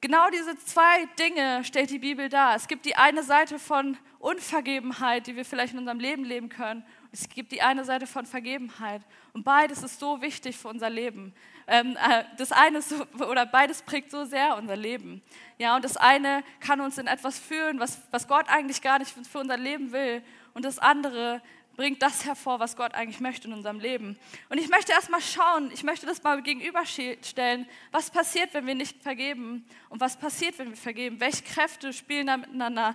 Genau 0.00 0.30
diese 0.30 0.56
zwei 0.56 1.04
Dinge 1.18 1.62
stellt 1.62 1.90
die 1.90 1.98
Bibel 1.98 2.30
dar. 2.30 2.56
Es 2.56 2.68
gibt 2.68 2.86
die 2.86 2.96
eine 2.96 3.22
Seite 3.22 3.58
von 3.58 3.98
Unvergebenheit, 4.20 5.26
die 5.26 5.34
wir 5.34 5.46
vielleicht 5.46 5.72
in 5.72 5.78
unserem 5.78 5.98
Leben 5.98 6.24
leben 6.24 6.50
können. 6.50 6.84
Es 7.10 7.28
gibt 7.28 7.52
die 7.52 7.62
eine 7.62 7.84
Seite 7.84 8.06
von 8.06 8.26
Vergebenheit. 8.26 9.00
Und 9.32 9.44
beides 9.44 9.82
ist 9.82 9.98
so 9.98 10.20
wichtig 10.20 10.58
für 10.58 10.68
unser 10.68 10.90
Leben. 10.90 11.34
Ähm, 11.66 11.96
äh, 11.96 12.24
das 12.36 12.52
eine 12.52 12.82
so, 12.82 13.06
oder 13.26 13.46
beides 13.46 13.80
prägt 13.80 14.10
so 14.10 14.26
sehr 14.26 14.56
unser 14.58 14.76
Leben. 14.76 15.22
Ja, 15.56 15.74
und 15.74 15.84
das 15.84 15.96
eine 15.96 16.44
kann 16.60 16.82
uns 16.82 16.98
in 16.98 17.06
etwas 17.06 17.38
führen, 17.38 17.80
was, 17.80 18.02
was 18.10 18.28
Gott 18.28 18.48
eigentlich 18.48 18.82
gar 18.82 18.98
nicht 18.98 19.10
für 19.10 19.38
unser 19.38 19.56
Leben 19.56 19.90
will. 19.90 20.22
Und 20.52 20.66
das 20.66 20.78
andere 20.78 21.40
bringt 21.76 22.02
das 22.02 22.26
hervor, 22.26 22.60
was 22.60 22.76
Gott 22.76 22.94
eigentlich 22.94 23.20
möchte 23.20 23.48
in 23.48 23.54
unserem 23.54 23.80
Leben. 23.80 24.18
Und 24.50 24.58
ich 24.58 24.68
möchte 24.68 24.92
erstmal 24.92 25.22
schauen, 25.22 25.70
ich 25.72 25.82
möchte 25.82 26.04
das 26.04 26.22
mal 26.22 26.42
gegenüberstellen, 26.42 27.66
was 27.90 28.10
passiert, 28.10 28.52
wenn 28.52 28.66
wir 28.66 28.74
nicht 28.74 29.02
vergeben 29.02 29.64
und 29.88 29.98
was 29.98 30.18
passiert, 30.18 30.58
wenn 30.58 30.68
wir 30.68 30.76
vergeben. 30.76 31.20
Welche 31.20 31.42
Kräfte 31.42 31.94
spielen 31.94 32.26
da 32.26 32.36
miteinander? 32.36 32.94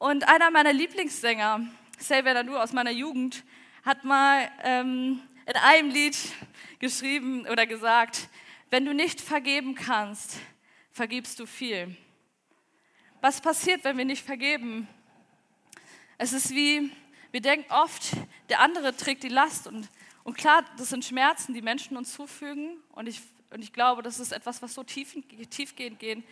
Und 0.00 0.26
einer 0.26 0.50
meiner 0.50 0.72
Lieblingssänger, 0.72 1.60
Xavier 1.98 2.32
Nadu 2.32 2.56
aus 2.56 2.72
meiner 2.72 2.90
Jugend, 2.90 3.44
hat 3.84 4.02
mal 4.02 4.50
ähm, 4.64 5.20
in 5.44 5.56
einem 5.56 5.90
Lied 5.90 6.16
geschrieben 6.78 7.46
oder 7.46 7.66
gesagt, 7.66 8.30
wenn 8.70 8.86
du 8.86 8.94
nicht 8.94 9.20
vergeben 9.20 9.74
kannst, 9.74 10.38
vergibst 10.90 11.38
du 11.38 11.44
viel. 11.44 11.94
Was 13.20 13.42
passiert, 13.42 13.84
wenn 13.84 13.98
wir 13.98 14.06
nicht 14.06 14.24
vergeben? 14.24 14.88
Es 16.16 16.32
ist 16.32 16.48
wie, 16.54 16.90
wir 17.30 17.42
denken 17.42 17.70
oft, 17.70 18.12
der 18.48 18.60
andere 18.60 18.96
trägt 18.96 19.22
die 19.22 19.28
Last 19.28 19.66
und, 19.66 19.86
und 20.24 20.34
klar, 20.34 20.64
das 20.78 20.88
sind 20.88 21.04
Schmerzen, 21.04 21.52
die 21.52 21.60
Menschen 21.60 21.98
uns 21.98 22.14
zufügen 22.14 22.78
und 22.92 23.06
ich, 23.06 23.20
und 23.50 23.60
ich 23.60 23.74
glaube, 23.74 24.00
das 24.00 24.18
ist 24.18 24.32
etwas, 24.32 24.62
was 24.62 24.72
so 24.72 24.82
tief, 24.82 25.14
tiefgehend 25.50 25.98
geht, 25.98 26.24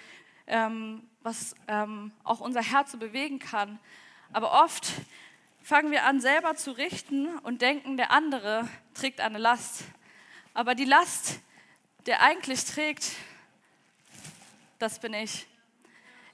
ähm, 0.49 1.09
was 1.23 1.55
ähm, 1.69 2.13
auch 2.25 2.41
unser 2.41 2.63
Herz 2.63 2.93
so 2.93 2.99
bewegen 2.99 3.39
kann. 3.39 3.79
Aber 4.33 4.65
oft 4.65 4.93
fangen 5.63 5.91
wir 5.91 6.05
an, 6.05 6.21
selber 6.21 6.57
zu 6.57 6.73
richten 6.73 7.29
und 7.41 7.63
denken, 7.63 7.97
der 7.97 8.11
andere 8.11 8.69
trägt 8.95 9.21
eine 9.21 9.39
Last. 9.39 9.85
Aber 10.55 10.75
die 10.75 10.85
Last, 10.85 11.41
der 12.07 12.23
eigentlich 12.23 12.65
trägt, 12.65 13.13
das 14.79 14.99
bin 14.99 15.15
ich. 15.15 15.47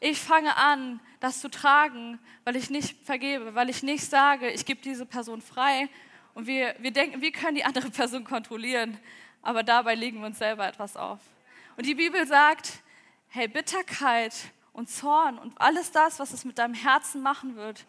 Ich 0.00 0.21
fange 0.21 0.56
an, 0.56 1.00
das 1.21 1.40
zu 1.40 1.50
tragen, 1.50 2.18
weil 2.44 2.56
ich 2.56 2.71
nicht 2.71 3.04
vergebe, 3.04 3.54
weil 3.54 3.71
ich 3.71 3.83
nicht 3.83 4.04
sage, 4.04 4.50
ich 4.50 4.66
gebe 4.66 4.80
diese 4.83 5.06
Person 5.06 5.40
frei. 5.40 5.88
Und 6.35 6.47
wir, 6.47 6.75
wir 6.78 6.90
denken, 6.90 7.21
wir 7.21 7.33
können 7.33 7.54
die 7.54 7.64
andere 7.64 7.90
Person 7.90 8.25
kontrollieren, 8.25 8.99
aber 9.42 9.62
dabei 9.62 9.94
legen 9.94 10.21
wir 10.21 10.26
uns 10.26 10.38
selber 10.38 10.66
etwas 10.68 10.97
auf. 10.97 11.21
Und 11.76 11.87
die 11.87 11.94
Bibel 11.94 12.26
sagt, 12.26 12.83
hey, 13.34 13.48
Bitterkeit 13.48 14.32
und 14.72 14.88
Zorn 14.88 15.40
und 15.40 15.60
alles 15.60 15.90
das, 15.90 16.20
was 16.20 16.32
es 16.32 16.44
mit 16.44 16.56
deinem 16.56 16.74
Herzen 16.74 17.20
machen 17.20 17.56
wird, 17.56 17.84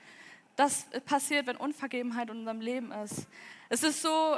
das 0.56 0.88
passiert, 1.06 1.46
wenn 1.46 1.56
Unvergebenheit 1.56 2.32
in 2.32 2.40
unserem 2.40 2.62
Leben 2.62 2.92
ist. 2.92 3.28
Es 3.70 3.84
ist 3.84 4.02
so, 4.02 4.38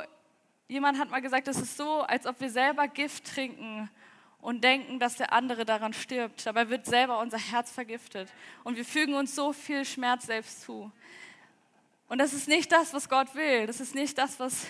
jemand 0.68 1.00
hat 1.00 1.10
mal 1.10 1.22
gesagt, 1.22 1.48
es 1.48 1.62
ist 1.62 1.78
so, 1.78 2.02
als 2.02 2.28
ob 2.28 2.42
wir 2.42 2.50
selber 2.50 2.90
Gift 2.90 3.26
trinken 3.26 3.90
und 4.42 4.66
denken, 4.66 5.00
dass 5.00 5.16
der 5.16 5.32
andere 5.32 5.64
daran 5.64 5.94
stirbt. 5.94 6.46
Dabei 6.46 6.68
wird 6.68 6.86
selber 6.86 7.20
unser 7.20 7.38
Herz 7.38 7.72
vergiftet 7.72 8.30
und 8.66 8.76
wir 8.76 8.84
fügen 8.84 9.14
uns 9.14 9.34
so 9.34 9.54
viel 9.54 9.86
Schmerz 9.86 10.26
selbst 10.26 10.64
zu. 10.64 10.92
Und 12.10 12.18
das 12.18 12.34
ist 12.34 12.50
nicht 12.50 12.70
das, 12.70 12.94
was 12.94 13.08
Gott 13.08 13.34
will. 13.34 13.66
Das 13.66 13.80
ist 13.80 13.96
nicht 13.96 14.18
das, 14.18 14.42
was, 14.42 14.68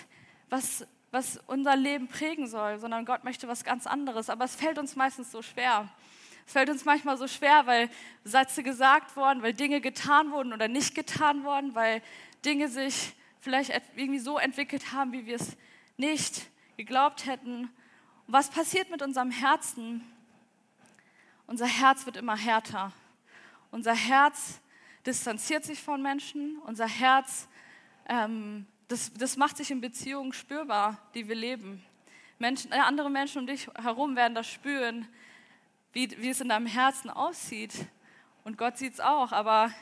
was, 0.50 0.86
was 1.10 1.40
unser 1.48 1.74
Leben 1.74 2.06
prägen 2.06 2.46
soll, 2.46 2.78
sondern 2.78 3.04
Gott 3.04 3.24
möchte 3.24 3.48
was 3.48 3.64
ganz 3.64 3.88
anderes. 3.88 4.30
Aber 4.30 4.44
es 4.44 4.54
fällt 4.54 4.78
uns 4.78 4.94
meistens 4.94 5.32
so 5.32 5.42
schwer. 5.42 5.88
Es 6.48 6.54
fällt 6.54 6.70
uns 6.70 6.86
manchmal 6.86 7.18
so 7.18 7.28
schwer, 7.28 7.66
weil 7.66 7.90
Sätze 8.24 8.62
gesagt 8.62 9.16
wurden, 9.16 9.42
weil 9.42 9.52
Dinge 9.52 9.82
getan 9.82 10.30
wurden 10.32 10.54
oder 10.54 10.66
nicht 10.66 10.94
getan 10.94 11.44
wurden, 11.44 11.74
weil 11.74 12.00
Dinge 12.42 12.68
sich 12.68 13.12
vielleicht 13.38 13.70
irgendwie 13.96 14.18
so 14.18 14.38
entwickelt 14.38 14.90
haben, 14.92 15.12
wie 15.12 15.26
wir 15.26 15.36
es 15.36 15.58
nicht 15.98 16.48
geglaubt 16.78 17.26
hätten. 17.26 17.64
Und 18.26 18.32
was 18.32 18.48
passiert 18.48 18.88
mit 18.88 19.02
unserem 19.02 19.30
Herzen? 19.30 20.02
Unser 21.46 21.66
Herz 21.66 22.06
wird 22.06 22.16
immer 22.16 22.38
härter. 22.38 22.92
Unser 23.70 23.94
Herz 23.94 24.62
distanziert 25.04 25.66
sich 25.66 25.82
von 25.82 26.00
Menschen. 26.00 26.56
Unser 26.64 26.88
Herz, 26.88 27.46
ähm, 28.08 28.64
das, 28.88 29.12
das 29.12 29.36
macht 29.36 29.58
sich 29.58 29.70
in 29.70 29.82
Beziehungen 29.82 30.32
spürbar, 30.32 30.96
die 31.12 31.28
wir 31.28 31.36
leben. 31.36 31.84
Menschen, 32.38 32.72
äh, 32.72 32.76
andere 32.76 33.10
Menschen 33.10 33.40
um 33.40 33.46
dich 33.46 33.68
herum 33.76 34.16
werden 34.16 34.34
das 34.34 34.46
spüren, 34.46 35.06
wie, 35.92 36.10
wie 36.18 36.30
es 36.30 36.40
in 36.40 36.48
deinem 36.48 36.66
Herzen 36.66 37.10
aussieht. 37.10 37.74
Und 38.44 38.58
Gott 38.58 38.78
sieht 38.78 38.94
es 38.94 39.00
auch, 39.00 39.32
aber 39.32 39.72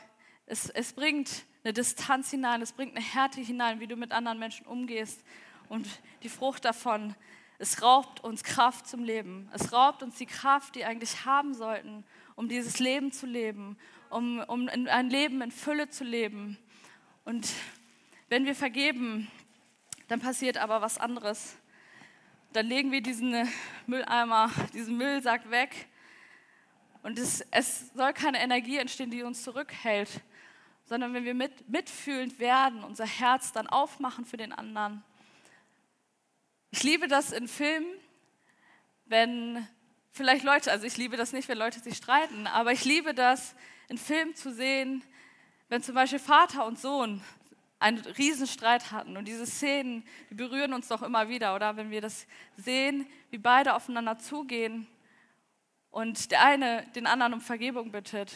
es, 0.45 0.69
es 0.69 0.93
bringt 0.93 1.45
eine 1.63 1.73
Distanz 1.73 2.31
hinein, 2.31 2.61
es 2.61 2.73
bringt 2.73 2.95
eine 2.95 3.05
Härte 3.05 3.41
hinein, 3.41 3.79
wie 3.79 3.87
du 3.87 3.95
mit 3.95 4.11
anderen 4.11 4.39
Menschen 4.39 4.65
umgehst. 4.65 5.23
Und 5.69 5.87
die 6.23 6.29
Frucht 6.29 6.65
davon 6.65 7.15
es 7.59 7.81
raubt 7.81 8.23
uns 8.23 8.43
Kraft 8.43 8.87
zum 8.87 9.03
Leben. 9.03 9.49
Es 9.51 9.73
raubt 9.73 10.03
uns 10.03 10.17
die 10.17 10.27
Kraft, 10.27 10.75
die 10.75 10.85
eigentlich 10.85 11.25
haben 11.25 11.55
sollten, 11.55 12.03
um 12.35 12.47
dieses 12.47 12.77
Leben 12.79 13.11
zu 13.11 13.25
leben, 13.25 13.77
um, 14.09 14.39
um 14.47 14.69
ein 14.69 15.09
Leben 15.09 15.41
in 15.41 15.49
Fülle 15.49 15.89
zu 15.89 16.03
leben. 16.03 16.57
Und 17.25 17.49
wenn 18.29 18.45
wir 18.45 18.53
vergeben, 18.53 19.27
dann 20.07 20.19
passiert 20.19 20.57
aber 20.57 20.81
was 20.81 20.99
anderes. 20.99 21.57
Dann 22.53 22.67
legen 22.67 22.91
wir 22.91 23.01
diesen 23.01 23.35
Mülleimer, 23.87 24.51
diesen 24.73 24.95
Müllsack 24.97 25.49
weg 25.49 25.87
und 27.07 27.17
es, 27.19 27.39
es 27.51 27.87
soll 27.93 28.11
keine 28.11 28.37
Energie 28.41 28.75
entstehen, 28.75 29.09
die 29.09 29.23
uns 29.23 29.41
zurückhält, 29.41 30.09
sondern 30.83 31.13
wenn 31.13 31.23
wir 31.23 31.35
mit, 31.35 31.69
mitfühlend 31.69 32.37
werden, 32.37 32.83
unser 32.83 33.05
Herz 33.05 33.53
dann 33.53 33.65
aufmachen 33.67 34.25
für 34.25 34.35
den 34.35 34.51
anderen, 34.51 35.05
ich 36.69 36.83
liebe 36.83 37.07
das 37.07 37.31
in 37.31 37.47
Filmen, 37.47 37.87
wenn 39.05 39.65
vielleicht 40.11 40.43
Leute, 40.43 40.69
also 40.69 40.85
ich 40.85 40.97
liebe 40.97 41.15
das 41.15 41.31
nicht, 41.31 41.47
wenn 41.47 41.57
Leute 41.57 41.79
sich 41.79 41.95
streiten, 41.95 42.45
aber 42.45 42.73
ich 42.73 42.83
liebe 42.83 43.13
das 43.13 43.55
in 43.87 43.97
Filmen 43.97 44.35
zu 44.35 44.53
sehen, 44.53 45.01
wenn 45.69 45.81
zum 45.81 45.95
Beispiel 45.95 46.19
Vater 46.19 46.65
und 46.65 46.77
Sohn 46.77 47.23
einen 47.79 47.99
Riesenstreit 47.99 48.91
hatten. 48.91 49.15
Und 49.15 49.29
diese 49.29 49.45
Szenen, 49.45 50.03
die 50.29 50.35
berühren 50.35 50.73
uns 50.73 50.89
doch 50.89 51.03
immer 51.03 51.29
wieder, 51.29 51.55
oder? 51.55 51.77
Wenn 51.77 51.89
wir 51.89 52.01
das 52.01 52.27
sehen, 52.57 53.07
wie 53.29 53.37
beide 53.37 53.75
aufeinander 53.75 54.19
zugehen 54.19 54.87
und 55.97 56.29
der 56.29 56.43
eine 56.43 56.85
den 56.93 57.07
anderen 57.07 57.33
um 57.33 57.41
Vergebung 57.41 57.89
bittet. 57.89 58.31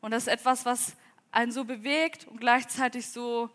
Und 0.00 0.12
das 0.12 0.22
ist 0.22 0.32
etwas, 0.32 0.64
was 0.64 0.96
einen 1.32 1.52
so 1.52 1.66
bewegt 1.66 2.26
und 2.26 2.40
gleichzeitig 2.40 3.08
so, 3.08 3.50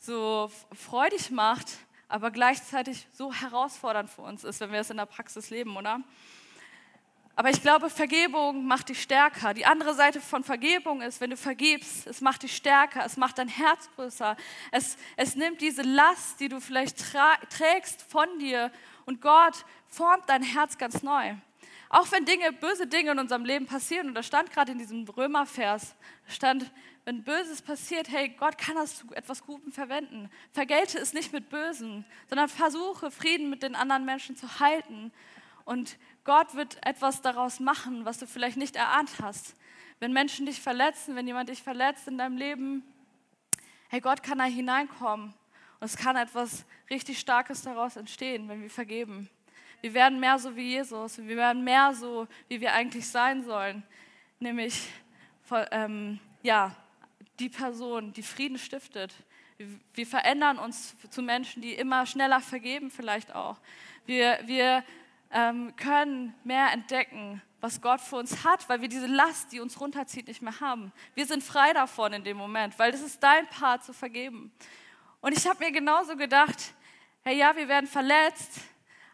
so 0.00 0.50
freudig 0.72 1.30
macht, 1.30 1.68
aber 2.08 2.32
gleichzeitig 2.32 3.06
so 3.12 3.32
herausfordernd 3.32 4.10
für 4.10 4.22
uns 4.22 4.42
ist, 4.42 4.58
wenn 4.58 4.72
wir 4.72 4.80
es 4.80 4.90
in 4.90 4.96
der 4.96 5.06
Praxis 5.06 5.50
leben, 5.50 5.76
oder? 5.76 6.00
Aber 7.36 7.50
ich 7.50 7.62
glaube, 7.62 7.90
Vergebung 7.90 8.66
macht 8.66 8.88
dich 8.88 9.00
stärker. 9.00 9.54
Die 9.54 9.66
andere 9.66 9.94
Seite 9.94 10.20
von 10.20 10.42
Vergebung 10.42 11.00
ist, 11.00 11.20
wenn 11.20 11.30
du 11.30 11.36
vergibst, 11.36 12.08
es 12.08 12.20
macht 12.20 12.42
dich 12.42 12.56
stärker, 12.56 13.04
es 13.04 13.16
macht 13.16 13.38
dein 13.38 13.46
Herz 13.46 13.88
größer. 13.94 14.36
Es, 14.72 14.96
es 15.16 15.36
nimmt 15.36 15.60
diese 15.60 15.82
Last, 15.82 16.40
die 16.40 16.48
du 16.48 16.60
vielleicht 16.60 16.96
trägst, 17.50 18.02
von 18.02 18.26
dir 18.40 18.72
und 19.06 19.20
Gott 19.20 19.64
formt 19.86 20.28
dein 20.28 20.42
Herz 20.42 20.76
ganz 20.76 21.04
neu. 21.04 21.36
Auch 21.92 22.12
wenn 22.12 22.24
Dinge, 22.24 22.52
böse 22.52 22.86
Dinge 22.86 23.10
in 23.10 23.18
unserem 23.18 23.44
Leben 23.44 23.66
passieren, 23.66 24.08
und 24.08 24.14
da 24.14 24.22
stand 24.22 24.52
gerade 24.52 24.70
in 24.70 24.78
diesem 24.78 25.08
Römervers, 25.08 25.96
stand, 26.28 26.70
wenn 27.04 27.24
Böses 27.24 27.62
passiert, 27.62 28.08
hey, 28.08 28.28
Gott 28.28 28.58
kann 28.58 28.76
das 28.76 28.98
zu 28.98 29.12
etwas 29.12 29.44
Gutem 29.44 29.72
verwenden. 29.72 30.30
Vergelte 30.52 30.98
es 30.98 31.12
nicht 31.12 31.32
mit 31.32 31.50
Bösen, 31.50 32.04
sondern 32.28 32.48
versuche, 32.48 33.10
Frieden 33.10 33.50
mit 33.50 33.64
den 33.64 33.74
anderen 33.74 34.04
Menschen 34.04 34.36
zu 34.36 34.60
halten. 34.60 35.10
Und 35.64 35.98
Gott 36.22 36.54
wird 36.54 36.78
etwas 36.86 37.22
daraus 37.22 37.58
machen, 37.58 38.04
was 38.04 38.18
du 38.18 38.26
vielleicht 38.28 38.56
nicht 38.56 38.76
erahnt 38.76 39.10
hast. 39.20 39.56
Wenn 39.98 40.12
Menschen 40.12 40.46
dich 40.46 40.62
verletzen, 40.62 41.16
wenn 41.16 41.26
jemand 41.26 41.48
dich 41.48 41.60
verletzt 41.60 42.06
in 42.06 42.18
deinem 42.18 42.36
Leben, 42.36 42.84
hey, 43.88 44.00
Gott 44.00 44.22
kann 44.22 44.38
da 44.38 44.44
hineinkommen. 44.44 45.34
Und 45.80 45.84
es 45.84 45.96
kann 45.96 46.14
etwas 46.14 46.64
richtig 46.88 47.18
Starkes 47.18 47.62
daraus 47.62 47.96
entstehen, 47.96 48.48
wenn 48.48 48.62
wir 48.62 48.70
vergeben. 48.70 49.28
Wir 49.80 49.94
werden 49.94 50.20
mehr 50.20 50.38
so 50.38 50.54
wie 50.56 50.68
Jesus. 50.70 51.18
Wir 51.18 51.36
werden 51.36 51.64
mehr 51.64 51.94
so, 51.94 52.26
wie 52.48 52.60
wir 52.60 52.72
eigentlich 52.74 53.08
sein 53.08 53.42
sollen. 53.42 53.82
Nämlich, 54.38 54.88
ähm, 55.70 56.18
ja, 56.42 56.74
die 57.38 57.48
Person, 57.48 58.12
die 58.12 58.22
Frieden 58.22 58.58
stiftet. 58.58 59.14
Wir 59.94 60.06
verändern 60.06 60.58
uns 60.58 60.94
zu 61.10 61.22
Menschen, 61.22 61.62
die 61.62 61.74
immer 61.74 62.06
schneller 62.06 62.40
vergeben 62.40 62.90
vielleicht 62.90 63.34
auch. 63.34 63.58
Wir, 64.06 64.38
wir 64.44 64.84
ähm, 65.30 65.74
können 65.76 66.34
mehr 66.44 66.72
entdecken, 66.72 67.42
was 67.60 67.80
Gott 67.80 68.00
für 68.00 68.16
uns 68.16 68.44
hat, 68.44 68.68
weil 68.68 68.80
wir 68.80 68.88
diese 68.88 69.06
Last, 69.06 69.52
die 69.52 69.60
uns 69.60 69.80
runterzieht, 69.80 70.28
nicht 70.28 70.42
mehr 70.42 70.60
haben. 70.60 70.92
Wir 71.14 71.26
sind 71.26 71.42
frei 71.42 71.72
davon 71.72 72.12
in 72.12 72.24
dem 72.24 72.36
Moment, 72.36 72.78
weil 72.78 72.92
das 72.92 73.02
ist 73.02 73.22
dein 73.22 73.46
Part 73.48 73.84
zu 73.84 73.92
vergeben. 73.92 74.50
Und 75.20 75.36
ich 75.36 75.46
habe 75.46 75.62
mir 75.62 75.72
genauso 75.72 76.16
gedacht, 76.16 76.74
hey 77.22 77.36
ja, 77.36 77.54
wir 77.54 77.68
werden 77.68 77.86
verletzt, 77.86 78.60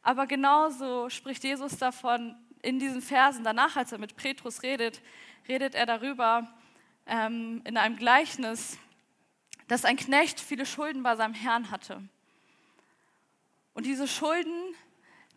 aber 0.07 0.29
genauso 0.29 1.11
spricht 1.11 1.43
Jesus 1.43 1.79
davon 1.79 2.37
in 2.63 2.79
diesen 2.79 3.03
Versen 3.03 3.43
danach, 3.43 3.75
als 3.75 3.91
er 3.91 3.99
mit 3.99 4.15
Petrus 4.15 4.63
redet, 4.63 5.03
redet 5.49 5.75
er 5.75 5.85
darüber 5.85 6.47
ähm, 7.07 7.61
in 7.65 7.77
einem 7.77 7.97
Gleichnis, 7.97 8.79
dass 9.67 9.85
ein 9.85 9.97
Knecht 9.97 10.39
viele 10.39 10.65
Schulden 10.65 11.03
bei 11.03 11.17
seinem 11.17 11.35
Herrn 11.35 11.73
hatte. 11.73 12.01
Und 13.75 13.85
diese 13.85 14.07
Schulden, 14.07 14.77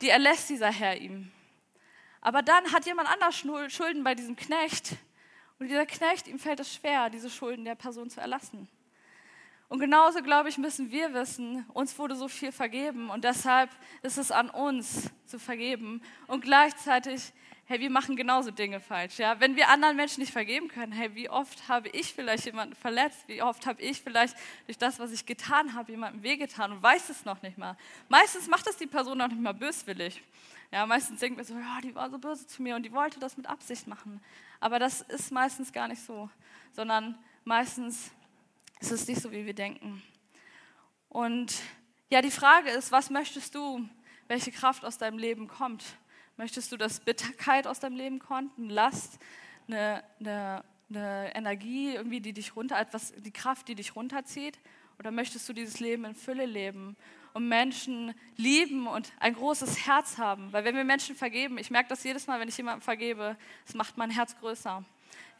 die 0.01 0.09
erlässt 0.09 0.51
dieser 0.51 0.71
Herr 0.71 1.01
ihm. 1.01 1.31
Aber 2.21 2.43
dann 2.43 2.71
hat 2.71 2.85
jemand 2.85 3.09
anders 3.09 3.39
Schulden 3.73 4.03
bei 4.03 4.13
diesem 4.13 4.35
Knecht 4.35 4.97
und 5.57 5.67
dieser 5.67 5.87
Knecht, 5.87 6.27
ihm 6.27 6.37
fällt 6.37 6.59
es 6.59 6.75
schwer, 6.75 7.09
diese 7.09 7.31
Schulden 7.31 7.65
der 7.65 7.73
Person 7.73 8.11
zu 8.11 8.21
erlassen. 8.21 8.69
Und 9.69 9.79
genauso, 9.79 10.23
glaube 10.23 10.49
ich, 10.49 10.57
müssen 10.57 10.89
wir 10.89 11.13
wissen, 11.13 11.63
uns 11.73 11.97
wurde 11.99 12.15
so 12.15 12.27
viel 12.27 12.51
vergeben 12.51 13.11
und 13.11 13.23
deshalb 13.23 13.69
ist 14.01 14.17
es 14.17 14.31
an 14.31 14.49
uns 14.49 15.11
zu 15.25 15.37
vergeben. 15.37 16.01
Und 16.25 16.41
gleichzeitig, 16.41 17.31
hey, 17.65 17.79
wir 17.79 17.91
machen 17.91 18.15
genauso 18.15 18.49
Dinge 18.49 18.79
falsch. 18.79 19.19
Ja? 19.19 19.39
Wenn 19.39 19.55
wir 19.55 19.69
anderen 19.69 19.95
Menschen 19.95 20.21
nicht 20.21 20.33
vergeben 20.33 20.69
können, 20.69 20.91
hey, 20.91 21.13
wie 21.13 21.29
oft 21.29 21.67
habe 21.67 21.87
ich 21.89 22.15
vielleicht 22.15 22.45
jemanden 22.45 22.73
verletzt? 22.73 23.27
Wie 23.27 23.43
oft 23.43 23.67
habe 23.67 23.79
ich 23.79 24.01
vielleicht 24.01 24.35
durch 24.65 24.79
das, 24.79 24.97
was 24.97 25.11
ich 25.11 25.27
getan 25.27 25.75
habe, 25.75 25.91
jemandem 25.91 26.23
wehgetan 26.23 26.71
und 26.71 26.81
weiß 26.81 27.09
es 27.09 27.23
noch 27.23 27.39
nicht 27.43 27.59
mal? 27.59 27.77
Meistens 28.07 28.47
macht 28.47 28.65
das 28.65 28.75
die 28.75 28.87
Person 28.87 29.19
noch 29.19 29.27
nicht 29.27 29.39
mal 29.39 29.53
böswillig. 29.53 30.19
Ja, 30.71 30.87
meistens 30.87 31.19
denkt 31.19 31.37
man 31.37 31.45
so, 31.45 31.53
ja, 31.53 31.79
die 31.83 31.93
war 31.93 32.09
so 32.09 32.17
böse 32.17 32.47
zu 32.47 32.63
mir 32.63 32.75
und 32.75 32.81
die 32.81 32.91
wollte 32.91 33.19
das 33.19 33.37
mit 33.37 33.45
Absicht 33.45 33.85
machen. 33.85 34.19
Aber 34.59 34.79
das 34.79 35.01
ist 35.01 35.31
meistens 35.31 35.71
gar 35.71 35.87
nicht 35.87 36.01
so, 36.01 36.27
sondern 36.71 37.19
meistens 37.43 38.11
ist 38.79 38.91
es 38.91 39.07
nicht 39.07 39.21
so, 39.21 39.31
wie 39.31 39.45
wir 39.45 39.53
denken. 39.53 40.01
Und 41.09 41.53
ja, 42.09 42.21
die 42.21 42.31
Frage 42.31 42.69
ist, 42.69 42.91
was 42.91 43.09
möchtest 43.09 43.55
du, 43.55 43.87
welche 44.27 44.51
Kraft 44.51 44.85
aus 44.85 44.97
deinem 44.97 45.17
Leben 45.17 45.47
kommt? 45.47 45.83
Möchtest 46.37 46.71
du, 46.71 46.77
dass 46.77 46.99
Bitterkeit 46.99 47.67
aus 47.67 47.79
deinem 47.79 47.97
Leben 47.97 48.19
kommt, 48.19 48.57
eine 48.57 48.73
Last, 48.73 49.19
eine, 49.67 50.03
eine, 50.19 50.63
eine 50.89 51.35
Energie, 51.35 51.95
irgendwie, 51.95 52.21
die 52.21 52.33
dich 52.33 52.55
runter, 52.55 52.79
etwas, 52.79 53.13
die 53.17 53.31
Kraft, 53.31 53.67
die 53.67 53.75
dich 53.75 53.95
runterzieht? 53.95 54.59
Oder 54.99 55.11
möchtest 55.11 55.47
du 55.49 55.53
dieses 55.53 55.79
Leben 55.79 56.05
in 56.05 56.15
Fülle 56.15 56.45
leben 56.45 56.95
und 57.33 57.47
Menschen 57.47 58.13
lieben 58.35 58.87
und 58.87 59.11
ein 59.19 59.33
großes 59.33 59.85
Herz 59.85 60.17
haben? 60.17 60.51
Weil 60.51 60.63
wenn 60.65 60.75
wir 60.75 60.83
Menschen 60.83 61.15
vergeben, 61.15 61.57
ich 61.57 61.71
merke 61.71 61.89
das 61.89 62.03
jedes 62.03 62.27
Mal, 62.27 62.39
wenn 62.39 62.49
ich 62.49 62.57
jemandem 62.57 62.81
vergebe, 62.81 63.37
es 63.65 63.73
macht 63.73 63.97
mein 63.97 64.11
Herz 64.11 64.37
größer. 64.39 64.83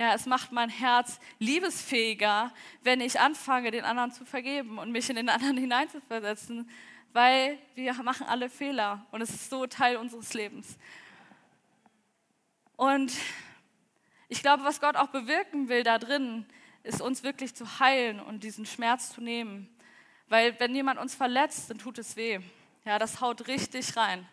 Ja, 0.01 0.13
es 0.13 0.25
macht 0.25 0.53
mein 0.53 0.69
Herz 0.69 1.19
liebesfähiger, 1.39 2.53
wenn 2.83 3.01
ich 3.01 3.19
anfange, 3.19 3.69
den 3.69 3.83
anderen 3.83 4.13
zu 4.13 4.23
vergeben 4.23 4.77
und 4.77 4.93
mich 4.93 5.09
in 5.09 5.17
den 5.17 5.27
anderen 5.27 5.57
hineinzuversetzen, 5.57 6.69
weil 7.11 7.57
wir 7.75 7.93
machen 7.95 8.25
alle 8.25 8.49
Fehler 8.49 9.05
und 9.11 9.21
es 9.21 9.29
ist 9.29 9.49
so 9.49 9.67
Teil 9.67 9.97
unseres 9.97 10.33
Lebens. 10.33 10.77
Und 12.77 13.11
ich 14.29 14.41
glaube, 14.41 14.63
was 14.63 14.79
Gott 14.79 14.95
auch 14.95 15.09
bewirken 15.09 15.67
will 15.67 15.83
da 15.83 15.97
drin, 15.99 16.45
ist 16.83 17.01
uns 17.01 17.23
wirklich 17.23 17.53
zu 17.53 17.81
heilen 17.81 18.21
und 18.21 18.45
diesen 18.45 18.65
Schmerz 18.65 19.11
zu 19.11 19.19
nehmen. 19.19 19.67
Weil 20.29 20.57
wenn 20.61 20.73
jemand 20.73 20.97
uns 20.97 21.13
verletzt, 21.13 21.69
dann 21.69 21.77
tut 21.77 21.97
es 21.97 22.15
weh. 22.15 22.39
Ja, 22.85 22.99
das 22.99 23.19
haut 23.19 23.47
richtig 23.47 23.97
rein. 23.97 24.25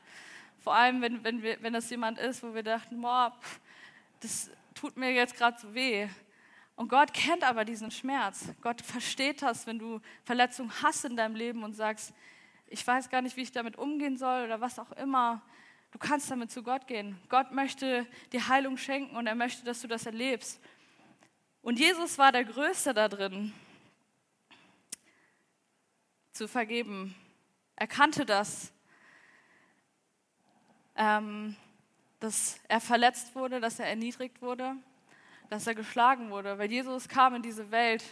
Vor 0.61 0.77
allem, 0.77 1.03
wenn, 1.03 1.25
wenn, 1.25 1.43
wir, 1.43 1.61
wenn 1.61 1.73
das 1.73 1.91
jemand 1.91 2.21
ist, 2.21 2.45
wo 2.45 2.55
wir 2.55 2.63
dachten, 2.63 3.01
boah, 3.01 3.37
das 4.21 4.49
tut 4.77 4.97
mir 4.97 5.13
jetzt 5.13 5.37
gerade 5.37 5.59
so 5.59 5.75
weh. 5.75 6.09
Und 6.77 6.89
Gott 6.89 7.13
kennt 7.15 7.43
aber 7.43 7.65
diesen 7.65 7.91
Schmerz. 7.91 8.53
Gott 8.61 8.83
versteht 8.83 9.43
das, 9.43 9.67
wenn 9.67 9.79
du 9.79 10.01
Verletzungen 10.25 10.71
hast 10.83 11.05
in 11.05 11.17
deinem 11.17 11.35
Leben 11.35 11.65
und 11.65 11.75
sagst, 11.75 12.13
ich 12.67 12.87
weiß 12.87 13.09
gar 13.09 13.23
nicht, 13.23 13.37
wie 13.37 13.43
ich 13.43 13.53
damit 13.53 13.77
umgehen 13.77 14.17
soll 14.17 14.45
oder 14.45 14.61
was 14.61 14.79
auch 14.79 14.93
immer. 14.93 15.43
Du 15.91 15.99
kannst 15.99 16.31
damit 16.31 16.51
zu 16.51 16.63
Gott 16.63 16.87
gehen. 16.87 17.19
Gott 17.29 17.53
möchte 17.53 18.07
dir 18.33 18.49
Heilung 18.49 18.77
schenken 18.77 19.17
und 19.17 19.27
er 19.27 19.35
möchte, 19.35 19.65
dass 19.65 19.81
du 19.81 19.89
das 19.89 20.05
erlebst. 20.05 20.61
Und 21.63 21.79
Jesus 21.79 22.19
war 22.19 22.33
der 22.33 22.45
Größte 22.45 22.93
da 22.93 23.09
drin, 23.09 23.53
zu 26.33 26.47
vergeben. 26.47 27.15
Er 27.77 27.87
kannte 27.87 28.27
das, 28.27 28.73
ähm, 30.97 31.57
dass 32.21 32.59
er 32.69 32.81
verletzt 32.81 33.35
wurde, 33.35 33.61
dass 33.61 33.79
er 33.79 33.87
erniedrigt 33.87 34.41
wurde, 34.41 34.77
dass 35.51 35.67
er 35.67 35.75
geschlagen 35.75 36.31
wurde, 36.31 36.59
weil 36.59 36.71
Jesus 36.71 37.09
kam 37.09 37.35
in 37.35 37.43
diese 37.43 37.71
Welt, 37.71 38.05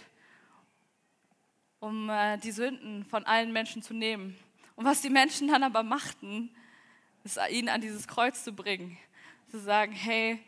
um 1.80 2.08
äh, 2.08 2.38
die 2.38 2.52
Sünden 2.52 3.04
von 3.04 3.24
allen 3.24 3.52
Menschen 3.52 3.82
zu 3.82 3.94
nehmen. 3.94 4.36
Und 4.76 4.84
was 4.84 5.02
die 5.02 5.10
Menschen 5.10 5.48
dann 5.48 5.62
aber 5.62 5.82
machten, 5.82 6.54
ist 7.24 7.38
ihn 7.50 7.68
an 7.68 7.80
dieses 7.80 8.06
Kreuz 8.06 8.44
zu 8.44 8.52
bringen. 8.52 8.96
Zu 9.50 9.58
sagen, 9.58 9.92
hey, 9.92 10.40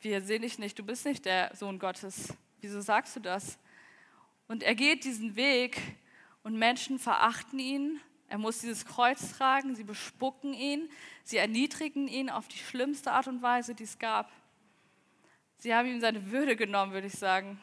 wir 0.00 0.22
sehen 0.22 0.42
dich 0.42 0.58
nicht, 0.58 0.78
du 0.78 0.82
bist 0.82 1.04
nicht 1.04 1.24
der 1.24 1.54
Sohn 1.54 1.78
Gottes. 1.78 2.34
Wieso 2.60 2.80
sagst 2.80 3.16
du 3.16 3.20
das? 3.20 3.58
Und 4.48 4.62
er 4.62 4.74
geht 4.74 5.04
diesen 5.04 5.36
Weg 5.36 5.80
und 6.42 6.58
Menschen 6.58 6.98
verachten 6.98 7.58
ihn. 7.58 8.00
Er 8.30 8.38
muss 8.38 8.60
dieses 8.60 8.86
Kreuz 8.86 9.32
tragen, 9.36 9.74
sie 9.74 9.82
bespucken 9.82 10.54
ihn, 10.54 10.88
sie 11.24 11.38
erniedrigen 11.38 12.06
ihn 12.06 12.30
auf 12.30 12.46
die 12.46 12.58
schlimmste 12.58 13.10
Art 13.10 13.26
und 13.26 13.42
Weise, 13.42 13.74
die 13.74 13.82
es 13.82 13.98
gab. 13.98 14.30
Sie 15.56 15.74
haben 15.74 15.88
ihm 15.88 16.00
seine 16.00 16.30
Würde 16.30 16.54
genommen, 16.54 16.92
würde 16.92 17.08
ich 17.08 17.14
sagen. 17.14 17.60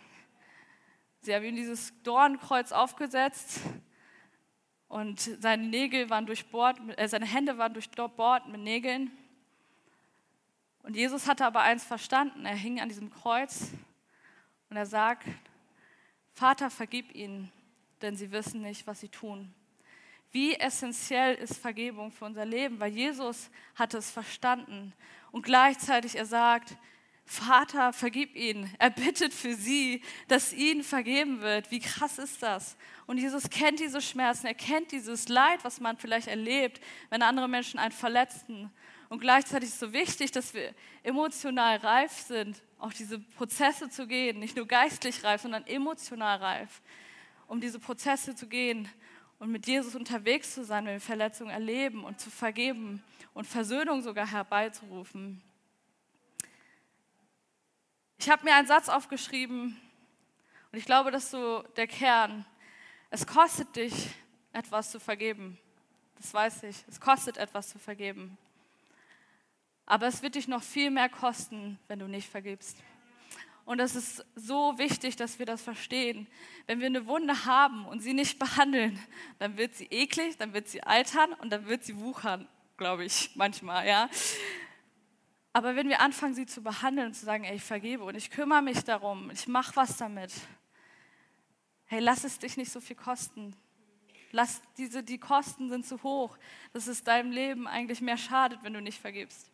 Sie 1.22 1.34
haben 1.34 1.46
ihm 1.46 1.56
dieses 1.56 1.94
Dornkreuz 2.04 2.74
aufgesetzt 2.74 3.62
und 4.90 5.22
seine 5.22 5.66
Nägel 5.68 6.10
waren 6.10 6.26
durchbohrt, 6.26 6.82
äh, 6.98 7.08
seine 7.08 7.26
Hände 7.26 7.58
waren 7.58 7.74
durchbohrt 7.74 8.50
mit 8.50 8.60
Nägeln. 8.60 9.10
Und 10.84 10.98
Jesus 10.98 11.30
hatte 11.30 11.46
aber 11.46 11.62
eins 11.62 11.86
verstanden. 11.86 12.46
Er 12.46 12.56
hing 12.56 12.82
an 12.82 12.90
diesem 12.90 13.10
Kreuz 13.10 13.72
und 14.70 14.76
er 14.76 14.86
sagt, 14.86 15.28
Vater, 16.34 16.70
vergib 16.70 17.16
ihnen, 17.16 17.54
denn 18.02 18.18
sie 18.18 18.32
wissen 18.32 18.62
nicht, 18.62 18.86
was 18.86 19.00
sie 19.00 19.10
tun. 19.10 19.54
Wie 20.32 20.56
essentiell 20.56 21.36
ist 21.36 21.58
Vergebung 21.58 22.12
für 22.12 22.26
unser 22.26 22.46
Leben, 22.46 22.80
weil 22.80 22.92
Jesus 22.92 23.50
hatte 23.76 23.98
es 23.98 24.12
verstanden. 24.12 24.94
Und 25.32 25.44
gleichzeitig 25.44 26.16
er 26.16 26.26
sagt, 26.26 26.78
Vater, 27.30 27.92
vergib 27.92 28.38
ihnen. 28.38 28.74
Er 28.80 28.90
bittet 28.90 29.34
für 29.34 29.54
sie, 29.54 30.02
dass 30.30 30.54
ihnen 30.54 30.82
vergeben 30.82 31.42
wird. 31.42 31.72
Wie 31.72 31.82
krass 31.82 32.20
ist 32.20 32.42
das? 32.42 32.78
Und 33.06 33.18
Jesus 33.18 33.50
kennt 33.50 33.82
diese 33.82 34.02
Schmerzen, 34.02 34.48
er 34.48 34.54
kennt 34.54 34.94
dieses 34.94 35.28
Leid, 35.28 35.64
was 35.64 35.82
man 35.82 35.98
vielleicht 35.98 36.28
erlebt, 36.28 36.80
wenn 37.10 37.22
andere 37.22 37.50
Menschen 37.50 37.80
einen 37.80 37.92
verletzen. 37.92 38.72
Und 39.10 39.20
gleichzeitig 39.20 39.68
ist 39.68 39.76
es 39.76 39.80
so 39.82 39.92
wichtig, 39.92 40.32
dass 40.32 40.54
wir 40.54 40.74
emotional 41.04 41.78
reif 41.78 42.14
sind, 42.14 42.62
auch 42.80 42.94
diese 42.94 43.20
Prozesse 43.20 43.90
zu 43.90 44.08
gehen, 44.08 44.40
nicht 44.40 44.56
nur 44.56 44.66
geistlich 44.66 45.24
reif, 45.26 45.42
sondern 45.42 45.66
emotional 45.68 46.38
reif, 46.38 46.82
um 47.48 47.60
diese 47.60 47.80
Prozesse 47.80 48.36
zu 48.36 48.48
gehen 48.48 48.88
und 49.40 49.52
mit 49.52 49.68
Jesus 49.68 49.96
unterwegs 49.96 50.54
zu 50.54 50.64
sein, 50.64 50.86
wenn 50.86 50.94
wir 50.94 51.02
Verletzungen 51.02 51.52
erleben 51.52 52.04
und 52.04 52.20
zu 52.20 52.30
vergeben 52.30 53.04
und 53.34 53.46
Versöhnung 53.46 54.02
sogar 54.02 54.30
herbeizurufen. 54.30 55.42
Ich 58.20 58.30
habe 58.30 58.44
mir 58.44 58.56
einen 58.56 58.68
Satz 58.68 58.90
aufgeschrieben 58.90 59.80
und 60.72 60.80
ich 60.80 60.86
glaube, 60.86 61.12
das 61.12 61.26
ist 61.26 61.32
so 61.32 61.62
der 61.76 61.88
Kern. 61.88 62.46
Es 63.10 63.26
kostet 63.26 63.76
dich 63.76 64.10
etwas 64.54 64.92
zu 64.92 65.00
vergeben. 65.00 65.58
Das 66.16 66.34
weiß 66.34 66.64
ich. 66.64 66.84
Es 66.88 67.00
kostet 67.00 67.38
etwas 67.38 67.70
zu 67.70 67.80
vergeben. 67.80 68.38
Aber 69.86 70.08
es 70.08 70.22
wird 70.22 70.36
dich 70.36 70.48
noch 70.48 70.64
viel 70.64 70.92
mehr 70.92 71.10
kosten, 71.10 71.80
wenn 71.88 72.00
du 72.00 72.08
nicht 72.08 72.30
vergibst. 72.30 72.78
Und 73.68 73.82
es 73.82 73.96
ist 73.96 74.26
so 74.34 74.78
wichtig, 74.78 75.18
dass 75.18 75.40
wir 75.40 75.46
das 75.46 75.62
verstehen. 75.62 76.26
Wenn 76.68 76.80
wir 76.80 76.86
eine 76.86 77.06
Wunde 77.06 77.44
haben 77.44 77.86
und 77.86 78.00
sie 78.00 78.14
nicht 78.14 78.40
behandeln, 78.46 78.98
dann 79.40 79.58
wird 79.58 79.76
sie 79.76 79.88
eklig, 79.88 80.38
dann 80.38 80.54
wird 80.54 80.70
sie 80.70 80.82
altern 80.84 81.34
und 81.34 81.50
dann 81.50 81.66
wird 81.68 81.84
sie 81.84 82.00
wuchern, 82.00 82.48
glaube 82.78 83.04
ich, 83.04 83.32
manchmal, 83.36 83.86
ja. 83.86 84.10
Aber 85.52 85.76
wenn 85.76 85.90
wir 85.90 86.00
anfangen, 86.00 86.34
sie 86.34 86.46
zu 86.46 86.64
behandeln 86.64 87.08
und 87.08 87.14
zu 87.14 87.26
sagen, 87.26 87.44
ey, 87.44 87.58
ich 87.58 87.64
vergebe 87.64 88.06
und 88.06 88.16
ich 88.16 88.32
kümmere 88.32 88.62
mich 88.62 88.86
darum, 88.86 89.32
ich 89.32 89.50
mache 89.50 89.76
was 89.76 89.98
damit, 89.98 90.32
hey, 91.88 92.00
lass 92.00 92.24
es 92.24 92.40
dich 92.40 92.56
nicht 92.56 92.72
so 92.72 92.80
viel 92.80 92.96
kosten. 92.96 93.54
Lass 94.32 94.62
diese, 94.78 95.04
die 95.04 95.18
Kosten 95.18 95.68
sind 95.68 95.86
zu 95.86 96.02
hoch, 96.04 96.38
dass 96.72 96.88
es 96.88 97.04
deinem 97.04 97.32
Leben 97.32 97.68
eigentlich 97.68 98.00
mehr 98.00 98.18
schadet, 98.18 98.60
wenn 98.64 98.74
du 98.74 98.82
nicht 98.82 99.02
vergibst. 99.02 99.52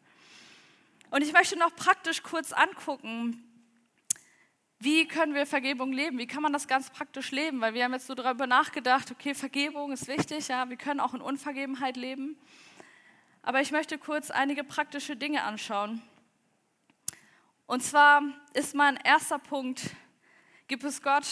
Und 1.09 1.23
ich 1.23 1.33
möchte 1.33 1.57
noch 1.57 1.75
praktisch 1.75 2.21
kurz 2.21 2.53
angucken, 2.53 3.43
wie 4.83 5.07
können 5.07 5.33
wir 5.33 5.45
Vergebung 5.45 5.93
leben? 5.93 6.17
Wie 6.17 6.27
kann 6.27 6.41
man 6.41 6.51
das 6.51 6.67
ganz 6.67 6.89
praktisch 6.89 7.31
leben? 7.31 7.61
Weil 7.61 7.73
wir 7.73 7.85
haben 7.85 7.93
jetzt 7.93 8.07
so 8.07 8.15
darüber 8.15 8.47
nachgedacht, 8.47 9.09
okay, 9.11 9.33
Vergebung 9.33 9.93
ist 9.93 10.07
wichtig, 10.07 10.49
ja, 10.49 10.69
wir 10.69 10.75
können 10.75 10.99
auch 10.99 11.13
in 11.13 11.21
Unvergebenheit 11.21 11.95
leben. 11.95 12.37
Aber 13.43 13.61
ich 13.61 13.71
möchte 13.71 13.97
kurz 13.97 14.29
einige 14.29 14.63
praktische 14.63 15.15
Dinge 15.15 15.43
anschauen. 15.43 16.01
Und 17.65 17.81
zwar 17.81 18.23
ist 18.53 18.75
mein 18.75 18.97
erster 18.97 19.39
Punkt, 19.39 19.89
gib 20.67 20.83
es 20.83 21.01
Gott. 21.01 21.25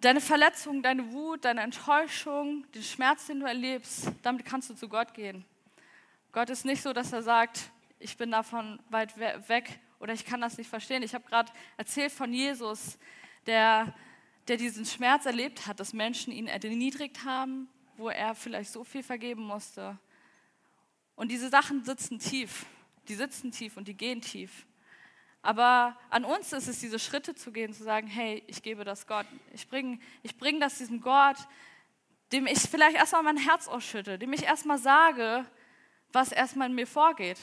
Deine 0.00 0.20
Verletzung, 0.20 0.82
deine 0.82 1.10
Wut, 1.10 1.46
deine 1.46 1.62
Enttäuschung, 1.62 2.70
den 2.72 2.82
Schmerz, 2.82 3.26
den 3.26 3.40
du 3.40 3.46
erlebst, 3.46 4.12
damit 4.22 4.44
kannst 4.44 4.68
du 4.68 4.74
zu 4.74 4.90
Gott 4.90 5.14
gehen. 5.14 5.46
Gott 6.32 6.50
ist 6.50 6.66
nicht 6.66 6.82
so, 6.82 6.92
dass 6.92 7.14
er 7.14 7.22
sagt, 7.22 7.70
ich 7.98 8.18
bin 8.18 8.30
davon 8.30 8.78
weit 8.90 9.16
weg 9.16 9.80
oder 10.04 10.12
ich 10.12 10.26
kann 10.26 10.42
das 10.42 10.58
nicht 10.58 10.68
verstehen. 10.68 11.02
Ich 11.02 11.14
habe 11.14 11.26
gerade 11.26 11.50
erzählt 11.78 12.12
von 12.12 12.30
Jesus, 12.30 12.98
der, 13.46 13.94
der 14.48 14.58
diesen 14.58 14.84
Schmerz 14.84 15.24
erlebt 15.24 15.66
hat, 15.66 15.80
dass 15.80 15.94
Menschen 15.94 16.30
ihn 16.30 16.46
erniedrigt 16.46 17.24
haben, 17.24 17.70
wo 17.96 18.10
er 18.10 18.34
vielleicht 18.34 18.70
so 18.70 18.84
viel 18.84 19.02
vergeben 19.02 19.42
musste. 19.42 19.98
Und 21.16 21.30
diese 21.30 21.48
Sachen 21.48 21.84
sitzen 21.84 22.18
tief. 22.18 22.66
Die 23.08 23.14
sitzen 23.14 23.50
tief 23.50 23.78
und 23.78 23.88
die 23.88 23.94
gehen 23.94 24.20
tief. 24.20 24.66
Aber 25.40 25.98
an 26.10 26.26
uns 26.26 26.52
ist 26.52 26.68
es, 26.68 26.80
diese 26.80 26.98
Schritte 26.98 27.34
zu 27.34 27.50
gehen, 27.50 27.72
zu 27.72 27.82
sagen, 27.82 28.06
hey, 28.06 28.44
ich 28.46 28.62
gebe 28.62 28.84
das 28.84 29.06
Gott. 29.06 29.26
Ich 29.54 29.66
bringe 29.68 29.98
ich 30.22 30.36
bring 30.36 30.60
das 30.60 30.76
diesem 30.76 31.00
Gott, 31.00 31.38
dem 32.30 32.46
ich 32.46 32.58
vielleicht 32.58 32.98
erstmal 32.98 33.22
mein 33.22 33.38
Herz 33.38 33.68
ausschütte, 33.68 34.18
dem 34.18 34.34
ich 34.34 34.42
erstmal 34.42 34.76
sage, 34.76 35.46
was 36.12 36.30
erstmal 36.30 36.68
in 36.68 36.74
mir 36.74 36.86
vorgeht. 36.86 37.38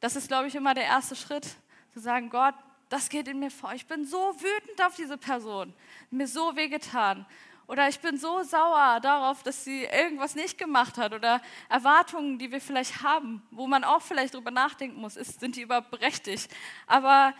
Das 0.00 0.16
ist, 0.16 0.26
glaube 0.26 0.48
ich, 0.48 0.56
immer 0.56 0.74
der 0.74 0.86
erste 0.86 1.14
Schritt, 1.14 1.56
zu 1.94 2.00
sagen, 2.00 2.28
Gott, 2.28 2.54
das 2.88 3.08
geht 3.08 3.28
in 3.28 3.38
mir 3.38 3.52
vor. 3.52 3.72
Ich 3.72 3.86
bin 3.86 4.04
so 4.04 4.34
wütend 4.40 4.82
auf 4.84 4.96
diese 4.96 5.16
Person, 5.16 5.72
mir 6.10 6.26
so 6.26 6.56
wehgetan. 6.56 7.24
Oder 7.68 7.88
ich 7.88 8.00
bin 8.00 8.18
so 8.18 8.42
sauer 8.42 8.98
darauf, 9.00 9.44
dass 9.44 9.64
sie 9.64 9.84
irgendwas 9.84 10.34
nicht 10.34 10.58
gemacht 10.58 10.98
hat. 10.98 11.14
Oder 11.14 11.40
Erwartungen, 11.68 12.38
die 12.38 12.50
wir 12.50 12.60
vielleicht 12.60 13.02
haben, 13.02 13.42
wo 13.52 13.68
man 13.68 13.84
auch 13.84 14.02
vielleicht 14.02 14.34
drüber 14.34 14.50
nachdenken 14.50 15.00
muss, 15.00 15.16
ist, 15.16 15.38
sind 15.38 15.56
die 15.56 15.62
überhaupt 15.62 15.90
berechtigt? 15.90 16.50
Aber 16.88 17.32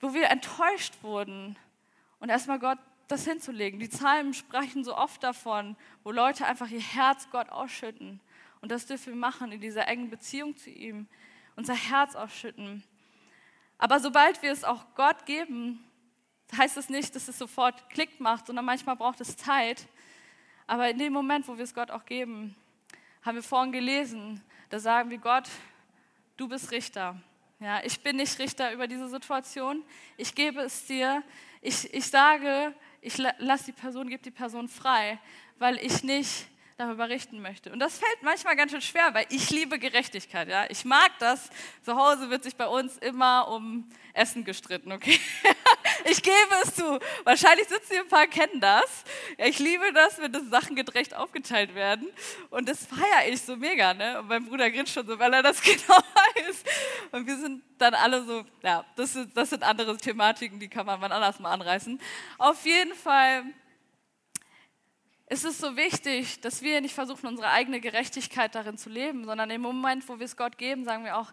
wo 0.00 0.12
wir 0.12 0.28
enttäuscht 0.28 0.94
wurden. 1.02 1.56
Und 2.18 2.28
erstmal 2.28 2.58
Gott 2.58 2.78
das 3.06 3.24
hinzulegen. 3.24 3.78
Die 3.78 3.88
Zahlen 3.88 4.34
sprechen 4.34 4.82
so 4.84 4.96
oft 4.96 5.22
davon, 5.22 5.76
wo 6.02 6.10
Leute 6.10 6.46
einfach 6.46 6.68
ihr 6.68 6.80
Herz 6.80 7.28
Gott 7.30 7.48
ausschütten. 7.48 8.20
Und 8.60 8.72
das 8.72 8.86
dürfen 8.86 9.14
wir 9.14 9.20
machen 9.20 9.52
in 9.52 9.60
dieser 9.60 9.86
engen 9.86 10.10
Beziehung 10.10 10.56
zu 10.56 10.68
ihm. 10.68 11.06
Unser 11.56 11.74
Herz 11.74 12.16
ausschütten. 12.16 12.82
Aber 13.82 13.98
sobald 13.98 14.42
wir 14.42 14.52
es 14.52 14.62
auch 14.62 14.84
Gott 14.94 15.24
geben, 15.24 15.82
heißt 16.54 16.76
es 16.76 16.90
nicht, 16.90 17.16
dass 17.16 17.28
es 17.28 17.38
sofort 17.38 17.88
Klick 17.88 18.20
macht, 18.20 18.46
sondern 18.46 18.66
manchmal 18.66 18.94
braucht 18.94 19.22
es 19.22 19.38
Zeit. 19.38 19.86
Aber 20.66 20.90
in 20.90 20.98
dem 20.98 21.14
Moment, 21.14 21.48
wo 21.48 21.56
wir 21.56 21.64
es 21.64 21.72
Gott 21.72 21.90
auch 21.90 22.04
geben, 22.04 22.54
haben 23.22 23.36
wir 23.36 23.42
vorhin 23.42 23.72
gelesen, 23.72 24.42
da 24.68 24.78
sagen 24.78 25.08
wir 25.08 25.16
Gott, 25.16 25.48
du 26.36 26.46
bist 26.46 26.70
Richter. 26.70 27.16
Ja, 27.58 27.80
ich 27.82 28.02
bin 28.02 28.16
nicht 28.16 28.38
Richter 28.38 28.70
über 28.70 28.86
diese 28.86 29.08
Situation. 29.08 29.82
Ich 30.18 30.34
gebe 30.34 30.60
es 30.60 30.84
dir. 30.84 31.22
Ich, 31.62 31.92
ich 31.94 32.06
sage, 32.06 32.74
ich 33.00 33.16
lasse 33.16 33.64
die 33.64 33.72
Person, 33.72 34.10
gebe 34.10 34.22
die 34.22 34.30
Person 34.30 34.68
frei, 34.68 35.18
weil 35.58 35.78
ich 35.78 36.04
nicht 36.04 36.48
darüber 36.80 37.08
richten 37.08 37.40
möchte. 37.42 37.70
Und 37.70 37.78
das 37.78 37.98
fällt 37.98 38.22
manchmal 38.22 38.56
ganz 38.56 38.72
schön 38.72 38.80
schwer, 38.80 39.12
weil 39.12 39.26
ich 39.28 39.50
liebe 39.50 39.78
Gerechtigkeit. 39.78 40.48
Ja? 40.48 40.64
Ich 40.70 40.84
mag 40.84 41.10
das. 41.18 41.50
Zu 41.82 41.94
Hause 41.96 42.30
wird 42.30 42.42
sich 42.42 42.56
bei 42.56 42.66
uns 42.66 42.96
immer 42.98 43.48
um 43.48 43.88
Essen 44.14 44.44
gestritten, 44.44 44.90
okay? 44.90 45.18
ich 46.06 46.22
gebe 46.22 46.54
es 46.64 46.74
zu. 46.74 46.98
Wahrscheinlich 47.24 47.68
sitzen 47.68 47.92
hier 47.92 48.00
ein 48.00 48.08
paar, 48.08 48.26
kennen 48.26 48.60
das. 48.60 49.04
Ich 49.36 49.58
liebe 49.58 49.92
das, 49.92 50.18
wenn 50.20 50.32
das 50.32 50.44
Sachen 50.48 50.74
gerecht 50.74 51.14
aufgeteilt 51.14 51.74
werden. 51.74 52.08
Und 52.48 52.68
das 52.68 52.86
feiere 52.86 53.28
ich 53.28 53.42
so 53.42 53.56
mega. 53.56 53.92
Ne? 53.92 54.18
Und 54.20 54.28
mein 54.28 54.46
Bruder 54.46 54.70
grinst 54.70 54.94
schon 54.94 55.06
so, 55.06 55.18
weil 55.18 55.32
er 55.34 55.42
das 55.42 55.60
genau 55.62 55.96
weiß. 55.96 56.64
Und 57.12 57.26
wir 57.26 57.36
sind 57.36 57.62
dann 57.78 57.94
alle 57.94 58.24
so, 58.24 58.44
ja, 58.62 58.84
das 58.96 59.12
sind, 59.12 59.36
das 59.36 59.50
sind 59.50 59.62
andere 59.62 59.96
Thematiken, 59.96 60.58
die 60.58 60.68
kann 60.68 60.86
man 60.86 60.98
mal 60.98 61.12
anders 61.12 61.38
mal 61.40 61.52
anreißen. 61.52 62.00
Auf 62.38 62.64
jeden 62.64 62.94
Fall 62.94 63.44
ist 65.30 65.44
es 65.44 65.58
so 65.58 65.76
wichtig, 65.76 66.40
dass 66.40 66.60
wir 66.60 66.80
nicht 66.80 66.94
versuchen, 66.94 67.28
unsere 67.28 67.50
eigene 67.50 67.80
Gerechtigkeit 67.80 68.52
darin 68.54 68.76
zu 68.76 68.90
leben, 68.90 69.24
sondern 69.24 69.48
im 69.50 69.62
Moment, 69.62 70.08
wo 70.08 70.18
wir 70.18 70.24
es 70.24 70.36
Gott 70.36 70.58
geben, 70.58 70.84
sagen 70.84 71.04
wir 71.04 71.16
auch, 71.16 71.32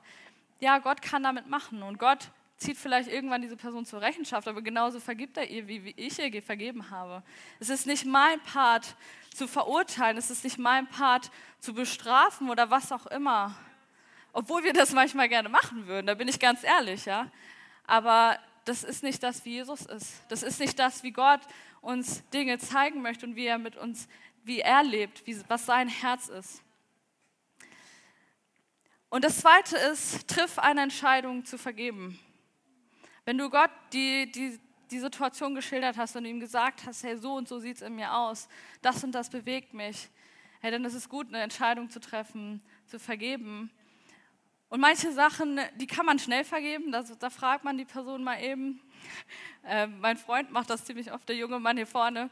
ja, 0.59 0.77
Gott 0.77 1.01
kann 1.01 1.23
damit 1.23 1.47
machen 1.47 1.81
und 1.81 1.97
Gott 1.97 2.29
zieht 2.57 2.77
vielleicht 2.77 3.09
irgendwann 3.09 3.41
diese 3.41 3.57
Person 3.57 3.85
zur 3.85 4.01
Rechenschaft, 4.01 4.47
aber 4.47 4.61
genauso 4.61 4.99
vergibt 4.99 5.37
er 5.37 5.49
ihr, 5.49 5.67
wie 5.67 5.93
ich 5.97 6.19
ihr 6.19 6.43
vergeben 6.43 6.91
habe. 6.91 7.23
Es 7.59 7.69
ist 7.69 7.87
nicht 7.87 8.05
mein 8.05 8.39
Part 8.41 8.95
zu 9.33 9.47
verurteilen, 9.47 10.17
es 10.17 10.29
ist 10.29 10.43
nicht 10.43 10.59
mein 10.59 10.87
Part 10.87 11.31
zu 11.59 11.73
bestrafen 11.73 12.51
oder 12.51 12.69
was 12.69 12.91
auch 12.91 13.07
immer. 13.07 13.55
Obwohl 14.31 14.63
wir 14.63 14.73
das 14.73 14.93
manchmal 14.93 15.27
gerne 15.27 15.49
machen 15.49 15.87
würden, 15.87 16.05
da 16.05 16.13
bin 16.13 16.27
ich 16.27 16.39
ganz 16.39 16.63
ehrlich, 16.63 17.05
ja. 17.05 17.31
Aber 17.87 18.37
das 18.67 18.83
ist 18.83 19.03
nicht 19.03 19.23
das, 19.23 19.45
wie 19.45 19.51
Jesus 19.51 19.85
ist. 19.85 20.23
Das 20.27 20.43
ist 20.43 20.59
nicht 20.59 20.77
das, 20.77 21.01
wie 21.03 21.11
Gott 21.11 21.41
uns 21.81 22.27
Dinge 22.29 22.57
zeigen 22.57 23.01
möchte 23.01 23.25
und 23.25 23.35
wie 23.35 23.45
er 23.45 23.57
mit 23.57 23.77
uns, 23.77 24.07
wie 24.43 24.59
er 24.59 24.83
lebt, 24.83 25.25
wie, 25.25 25.39
was 25.47 25.65
sein 25.65 25.87
Herz 25.87 26.27
ist. 26.27 26.61
Und 29.09 29.23
das 29.23 29.39
Zweite 29.39 29.77
ist, 29.77 30.27
triff 30.27 30.59
eine 30.59 30.81
Entscheidung 30.81 31.45
zu 31.45 31.57
vergeben. 31.57 32.19
Wenn 33.23 33.37
du 33.37 33.49
Gott 33.49 33.71
die, 33.93 34.29
die, 34.31 34.59
die 34.91 34.99
Situation 34.99 35.55
geschildert 35.55 35.97
hast 35.97 36.15
und 36.17 36.25
ihm 36.25 36.41
gesagt 36.41 36.85
hast, 36.85 37.03
hey, 37.03 37.17
so 37.17 37.35
und 37.35 37.47
so 37.47 37.59
sieht 37.59 37.77
es 37.77 37.81
in 37.81 37.95
mir 37.95 38.13
aus, 38.13 38.49
das 38.81 39.03
und 39.03 39.13
das 39.13 39.29
bewegt 39.29 39.73
mich, 39.73 40.09
hey, 40.59 40.71
dann 40.71 40.83
ist 40.83 40.93
es 40.93 41.07
gut, 41.07 41.27
eine 41.27 41.41
Entscheidung 41.41 41.89
zu 41.89 42.01
treffen, 42.01 42.61
zu 42.85 42.99
vergeben. 42.99 43.71
Und 44.69 44.81
manche 44.81 45.13
Sachen, 45.13 45.61
die 45.75 45.87
kann 45.87 46.05
man 46.05 46.19
schnell 46.19 46.43
vergeben, 46.43 46.91
da, 46.91 47.01
da 47.01 47.29
fragt 47.29 47.63
man 47.63 47.77
die 47.77 47.85
Person 47.85 48.21
mal 48.21 48.41
eben, 48.43 48.81
äh, 49.63 49.87
mein 49.87 50.17
Freund 50.17 50.51
macht 50.51 50.69
das 50.69 50.83
ziemlich 50.83 51.09
oft, 51.13 51.27
der 51.29 51.37
junge 51.37 51.57
Mann 51.57 51.77
hier 51.77 51.87
vorne. 51.87 52.29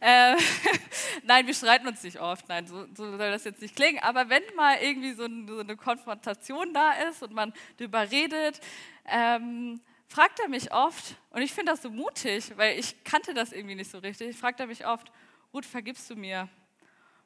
Äh, 0.00 0.34
nein, 1.22 1.46
wir 1.46 1.54
streiten 1.54 1.86
uns 1.86 2.02
nicht 2.02 2.20
oft, 2.20 2.48
nein, 2.48 2.66
so, 2.66 2.84
so, 2.94 3.16
soll 3.16 3.30
das 3.30 3.44
jetzt 3.44 3.62
nicht 3.62 3.76
klingen. 3.76 4.00
Aber 4.02 4.28
wenn 4.28 4.42
mal 4.56 4.78
irgendwie 4.80 5.12
so, 5.12 5.24
ein, 5.24 5.46
so 5.46 5.60
eine 5.60 5.76
Konfrontation 5.76 6.74
da 6.74 6.94
ist 7.08 7.22
und 7.22 7.32
man 7.32 7.52
darüber 7.76 8.10
redet, 8.10 8.60
ähm, 9.04 9.80
fragt 10.08 10.40
er 10.40 10.48
mich 10.48 10.72
oft, 10.72 11.14
und 11.30 11.42
ich 11.42 11.52
finde 11.52 11.70
das 11.70 11.82
so 11.82 11.90
mutig, 11.90 12.56
weil 12.56 12.76
ich 12.76 13.04
kannte 13.04 13.34
das 13.34 13.52
irgendwie 13.52 13.76
nicht 13.76 13.90
so 13.90 13.98
richtig, 13.98 14.36
fragt 14.36 14.58
er 14.58 14.66
mich 14.66 14.84
oft, 14.84 15.12
Ruth, 15.54 15.64
vergibst 15.64 16.10
du 16.10 16.16
mir? 16.16 16.48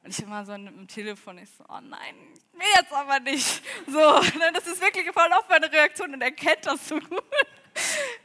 Und 0.03 0.09
ich 0.09 0.21
immer 0.21 0.45
so 0.45 0.53
im 0.53 0.87
Telefon, 0.87 1.37
ich 1.37 1.49
so, 1.57 1.63
oh 1.69 1.79
nein, 1.81 2.15
mir 2.53 2.65
jetzt 2.75 2.91
aber 2.91 3.19
nicht. 3.21 3.63
So, 3.87 3.99
ne, 4.39 4.51
das 4.53 4.67
ist 4.67 4.81
wirklich 4.81 5.09
voll 5.11 5.29
oft 5.37 5.49
meine 5.49 5.71
Reaktion 5.71 6.13
und 6.13 6.21
er 6.21 6.31
kennt 6.31 6.65
das 6.65 6.87
so 6.87 6.99
gut. 6.99 7.23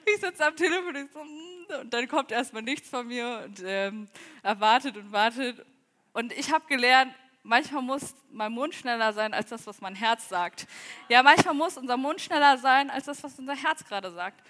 Ich 0.05 0.21
sitze 0.21 0.47
am 0.47 0.55
Telefon 0.55 0.95
und, 0.95 1.13
so, 1.13 1.25
mm, 1.25 1.81
und 1.81 1.95
dann 1.95 2.07
kommt 2.07 2.33
erstmal 2.33 2.61
nichts 2.61 2.91
von 2.91 3.07
mir 3.07 3.45
und 3.47 3.63
ähm, 3.65 4.07
er 4.43 4.61
wartet 4.61 4.97
und 4.99 5.11
wartet. 5.11 5.65
Und 6.13 6.35
ich 6.35 6.53
habe 6.53 6.67
gelernt, 6.67 7.15
manchmal 7.43 7.81
muss 7.81 8.15
mein 8.31 8.53
Mund 8.53 8.75
schneller 8.75 9.13
sein 9.15 9.33
als 9.33 9.49
das, 9.49 9.67
was 9.67 9.81
mein 9.81 9.95
Herz 9.95 10.29
sagt. 10.29 10.67
Ja, 11.09 11.23
manchmal 11.23 11.55
muss 11.55 11.79
unser 11.79 11.97
Mund 11.97 12.21
schneller 12.21 12.59
sein 12.59 12.91
als 12.91 13.07
das, 13.07 13.23
was 13.23 13.39
unser 13.39 13.57
Herz 13.57 13.85
gerade 13.85 14.11
sagt. 14.13 14.47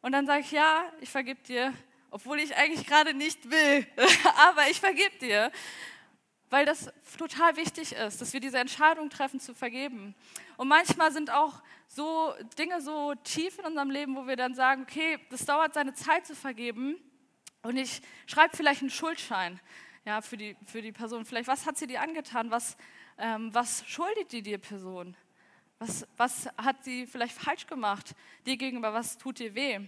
Und 0.00 0.12
dann 0.12 0.26
sage 0.26 0.40
ich, 0.40 0.52
ja, 0.52 0.84
ich 1.00 1.10
vergib 1.10 1.44
dir, 1.44 1.74
obwohl 2.10 2.40
ich 2.40 2.56
eigentlich 2.56 2.86
gerade 2.86 3.12
nicht 3.12 3.50
will, 3.50 3.86
aber 4.48 4.68
ich 4.70 4.80
vergib 4.80 5.18
dir 5.18 5.52
weil 6.50 6.66
das 6.66 6.92
total 7.16 7.56
wichtig 7.56 7.92
ist, 7.92 8.20
dass 8.20 8.32
wir 8.32 8.40
diese 8.40 8.58
Entscheidung 8.58 9.08
treffen 9.08 9.40
zu 9.40 9.54
vergeben. 9.54 10.14
Und 10.56 10.68
manchmal 10.68 11.12
sind 11.12 11.30
auch 11.30 11.62
so 11.86 12.34
Dinge 12.58 12.80
so 12.80 13.14
tief 13.24 13.58
in 13.58 13.64
unserem 13.64 13.90
Leben, 13.90 14.16
wo 14.16 14.26
wir 14.26 14.36
dann 14.36 14.54
sagen, 14.54 14.82
okay, 14.82 15.18
das 15.30 15.44
dauert 15.44 15.74
seine 15.74 15.94
Zeit 15.94 16.26
zu 16.26 16.34
vergeben 16.34 16.96
und 17.62 17.76
ich 17.76 18.02
schreibe 18.26 18.56
vielleicht 18.56 18.80
einen 18.80 18.90
Schuldschein 18.90 19.60
ja, 20.04 20.20
für, 20.20 20.36
die, 20.36 20.56
für 20.66 20.82
die 20.82 20.92
Person. 20.92 21.24
Vielleicht, 21.24 21.48
was 21.48 21.66
hat 21.66 21.76
sie 21.76 21.86
dir 21.86 22.00
angetan? 22.00 22.50
Was, 22.50 22.76
ähm, 23.18 23.52
was 23.54 23.84
schuldet 23.86 24.32
die 24.32 24.42
dir 24.42 24.58
Person? 24.58 25.16
Was, 25.78 26.06
was 26.16 26.46
hat 26.56 26.84
sie 26.84 27.06
vielleicht 27.06 27.34
falsch 27.34 27.66
gemacht 27.66 28.14
dir 28.46 28.56
gegenüber? 28.56 28.92
Was 28.92 29.18
tut 29.18 29.38
dir 29.38 29.54
weh? 29.54 29.80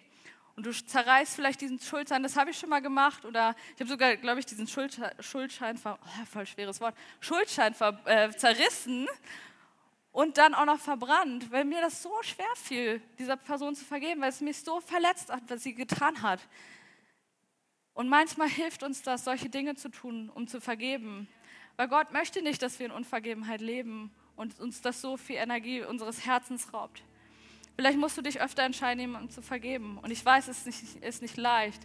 Und 0.57 0.67
du 0.67 0.73
zerreißt 0.73 1.35
vielleicht 1.35 1.61
diesen 1.61 1.81
Schuldschein, 1.81 2.23
das 2.23 2.37
habe 2.37 2.51
ich 2.51 2.59
schon 2.59 2.69
mal 2.69 2.83
gemacht 2.83 3.25
oder 3.25 3.55
ich 3.75 3.81
habe 3.81 3.88
sogar, 3.88 4.17
glaube 4.17 4.41
ich, 4.41 4.47
diesen 4.47 4.67
Schuldschein, 4.69 5.79
oh, 5.85 5.97
voll 6.31 6.47
schweres 6.47 6.81
Wort, 6.81 6.95
Schuldschein 7.21 7.75
ver, 7.75 7.99
äh, 8.05 8.31
zerrissen 8.37 9.09
und 10.12 10.37
dann 10.37 10.55
auch 10.55 10.67
noch 10.67 10.79
verbrannt, 10.79 11.51
weil 11.51 11.65
mir 11.65 11.81
das 11.81 12.03
so 12.03 12.12
schwer 12.23 12.55
fiel, 12.57 13.01
dieser 13.19 13.37
Person 13.37 13.75
zu 13.75 13.85
vergeben, 13.85 14.21
weil 14.21 14.29
es 14.29 14.43
mich 14.43 14.59
so 14.59 14.81
verletzt 14.81 15.31
hat, 15.33 15.43
was 15.49 15.62
sie 15.62 15.75
getan 15.75 16.21
hat. 16.23 16.41
Und 17.95 18.09
manchmal 18.09 18.49
hilft 18.49 18.83
uns 18.83 19.03
das, 19.03 19.25
solche 19.25 19.49
Dinge 19.49 19.75
zu 19.75 19.88
tun, 19.91 20.31
um 20.31 20.47
zu 20.49 20.61
vergeben. 20.61 21.29
Weil 21.77 21.88
Gott 21.88 22.12
möchte 22.12 22.43
nicht, 22.43 22.62
dass 22.62 22.79
wir 22.79 22.87
in 22.87 22.93
Unvergebenheit 22.93 23.61
leben 23.61 24.11
und 24.37 24.59
uns 24.61 24.81
das 24.81 25.01
so 25.01 25.17
viel 25.17 25.37
Energie 25.37 25.83
unseres 25.83 26.25
Herzens 26.25 26.73
raubt. 26.73 27.03
Vielleicht 27.77 27.99
musst 27.99 28.17
du 28.19 28.23
dich 28.23 28.41
öfter 28.41 28.63
entscheiden, 28.63 29.01
jemandem 29.01 29.31
zu 29.31 29.43
vergeben. 29.43 29.99
Und 29.99 30.11
ich 30.11 30.25
weiß, 30.25 30.49
es 30.49 30.59
ist 30.59 30.67
nicht, 30.67 31.05
ist 31.05 31.23
nicht 31.23 31.37
leicht. 31.37 31.83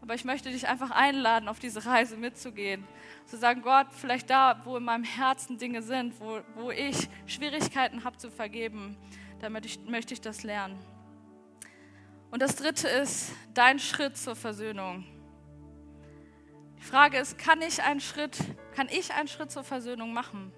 Aber 0.00 0.14
ich 0.14 0.24
möchte 0.24 0.50
dich 0.50 0.68
einfach 0.68 0.90
einladen, 0.90 1.48
auf 1.48 1.58
diese 1.58 1.86
Reise 1.86 2.16
mitzugehen. 2.16 2.86
Zu 3.26 3.38
sagen, 3.38 3.62
Gott, 3.62 3.86
vielleicht 3.90 4.28
da, 4.28 4.60
wo 4.64 4.76
in 4.76 4.84
meinem 4.84 5.04
Herzen 5.04 5.56
Dinge 5.56 5.82
sind, 5.82 6.20
wo, 6.20 6.40
wo 6.56 6.70
ich 6.70 7.08
Schwierigkeiten 7.26 8.04
habe 8.04 8.18
zu 8.18 8.30
vergeben, 8.30 8.96
damit 9.40 9.64
ich, 9.64 9.80
möchte 9.80 10.12
ich 10.12 10.20
das 10.20 10.42
lernen. 10.42 10.78
Und 12.30 12.42
das 12.42 12.56
dritte 12.56 12.88
ist 12.88 13.32
dein 13.54 13.78
Schritt 13.78 14.16
zur 14.16 14.36
Versöhnung. 14.36 15.04
Die 16.78 16.84
Frage 16.84 17.18
ist, 17.18 17.38
kann 17.38 17.62
ich 17.62 17.82
einen 17.82 18.00
Schritt, 18.00 18.36
kann 18.74 18.88
ich 18.90 19.14
einen 19.14 19.28
Schritt 19.28 19.50
zur 19.50 19.64
Versöhnung 19.64 20.12
machen? 20.12 20.52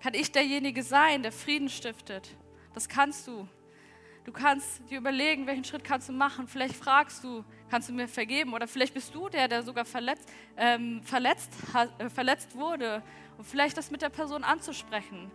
Kann 0.00 0.14
ich 0.14 0.32
derjenige 0.32 0.82
sein, 0.82 1.22
der 1.22 1.32
Frieden 1.32 1.68
stiftet? 1.68 2.30
Das 2.72 2.88
kannst 2.88 3.26
du. 3.26 3.46
Du 4.28 4.34
kannst 4.34 4.82
dir 4.90 4.98
überlegen, 4.98 5.46
welchen 5.46 5.64
Schritt 5.64 5.84
kannst 5.84 6.10
du 6.10 6.12
machen. 6.12 6.48
Vielleicht 6.48 6.76
fragst 6.76 7.24
du, 7.24 7.42
kannst 7.70 7.88
du 7.88 7.94
mir 7.94 8.06
vergeben? 8.06 8.52
Oder 8.52 8.68
vielleicht 8.68 8.92
bist 8.92 9.14
du 9.14 9.30
der, 9.30 9.48
der 9.48 9.62
sogar 9.62 9.86
verletzt, 9.86 10.28
ähm, 10.58 11.02
verletzt, 11.02 11.50
äh, 11.96 12.10
verletzt 12.10 12.54
wurde. 12.54 13.02
Und 13.38 13.46
vielleicht 13.46 13.78
das 13.78 13.90
mit 13.90 14.02
der 14.02 14.10
Person 14.10 14.44
anzusprechen. 14.44 15.30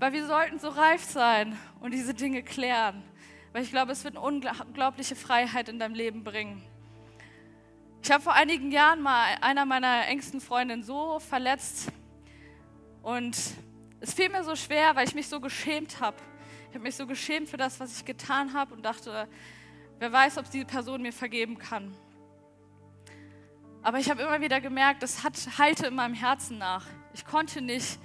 Weil 0.00 0.14
wir 0.14 0.26
sollten 0.26 0.58
so 0.58 0.70
reif 0.70 1.04
sein 1.04 1.56
und 1.78 1.94
diese 1.94 2.12
Dinge 2.12 2.42
klären. 2.42 3.04
Weil 3.52 3.62
ich 3.62 3.70
glaube, 3.70 3.92
es 3.92 4.02
wird 4.02 4.16
eine 4.16 4.26
unglaubliche 4.26 5.14
Freiheit 5.14 5.68
in 5.68 5.78
deinem 5.78 5.94
Leben 5.94 6.24
bringen. 6.24 6.60
Ich 8.02 8.10
habe 8.10 8.20
vor 8.20 8.32
einigen 8.32 8.72
Jahren 8.72 9.00
mal 9.00 9.26
einer 9.42 9.64
meiner 9.64 10.08
engsten 10.08 10.40
Freundinnen 10.40 10.82
so 10.82 11.20
verletzt 11.20 11.92
und 13.02 13.36
es 14.00 14.12
fiel 14.12 14.28
mir 14.28 14.42
so 14.42 14.56
schwer, 14.56 14.96
weil 14.96 15.06
ich 15.06 15.14
mich 15.14 15.28
so 15.28 15.38
geschämt 15.38 16.00
habe. 16.00 16.16
Ich 16.72 16.74
habe 16.74 16.84
mich 16.84 16.96
so 16.96 17.06
geschämt 17.06 17.50
für 17.50 17.58
das, 17.58 17.78
was 17.80 17.98
ich 17.98 18.02
getan 18.06 18.54
habe 18.54 18.72
und 18.72 18.82
dachte, 18.82 19.28
wer 19.98 20.10
weiß, 20.10 20.38
ob 20.38 20.50
diese 20.50 20.64
Person 20.64 21.02
mir 21.02 21.12
vergeben 21.12 21.58
kann. 21.58 21.94
Aber 23.82 23.98
ich 23.98 24.08
habe 24.08 24.22
immer 24.22 24.40
wieder 24.40 24.58
gemerkt, 24.58 25.02
es 25.02 25.22
hat 25.22 25.36
halte 25.58 25.88
in 25.88 25.94
meinem 25.94 26.14
Herzen 26.14 26.56
nach. 26.56 26.86
Ich 27.12 27.26
konnte 27.26 27.60
nicht, 27.60 27.98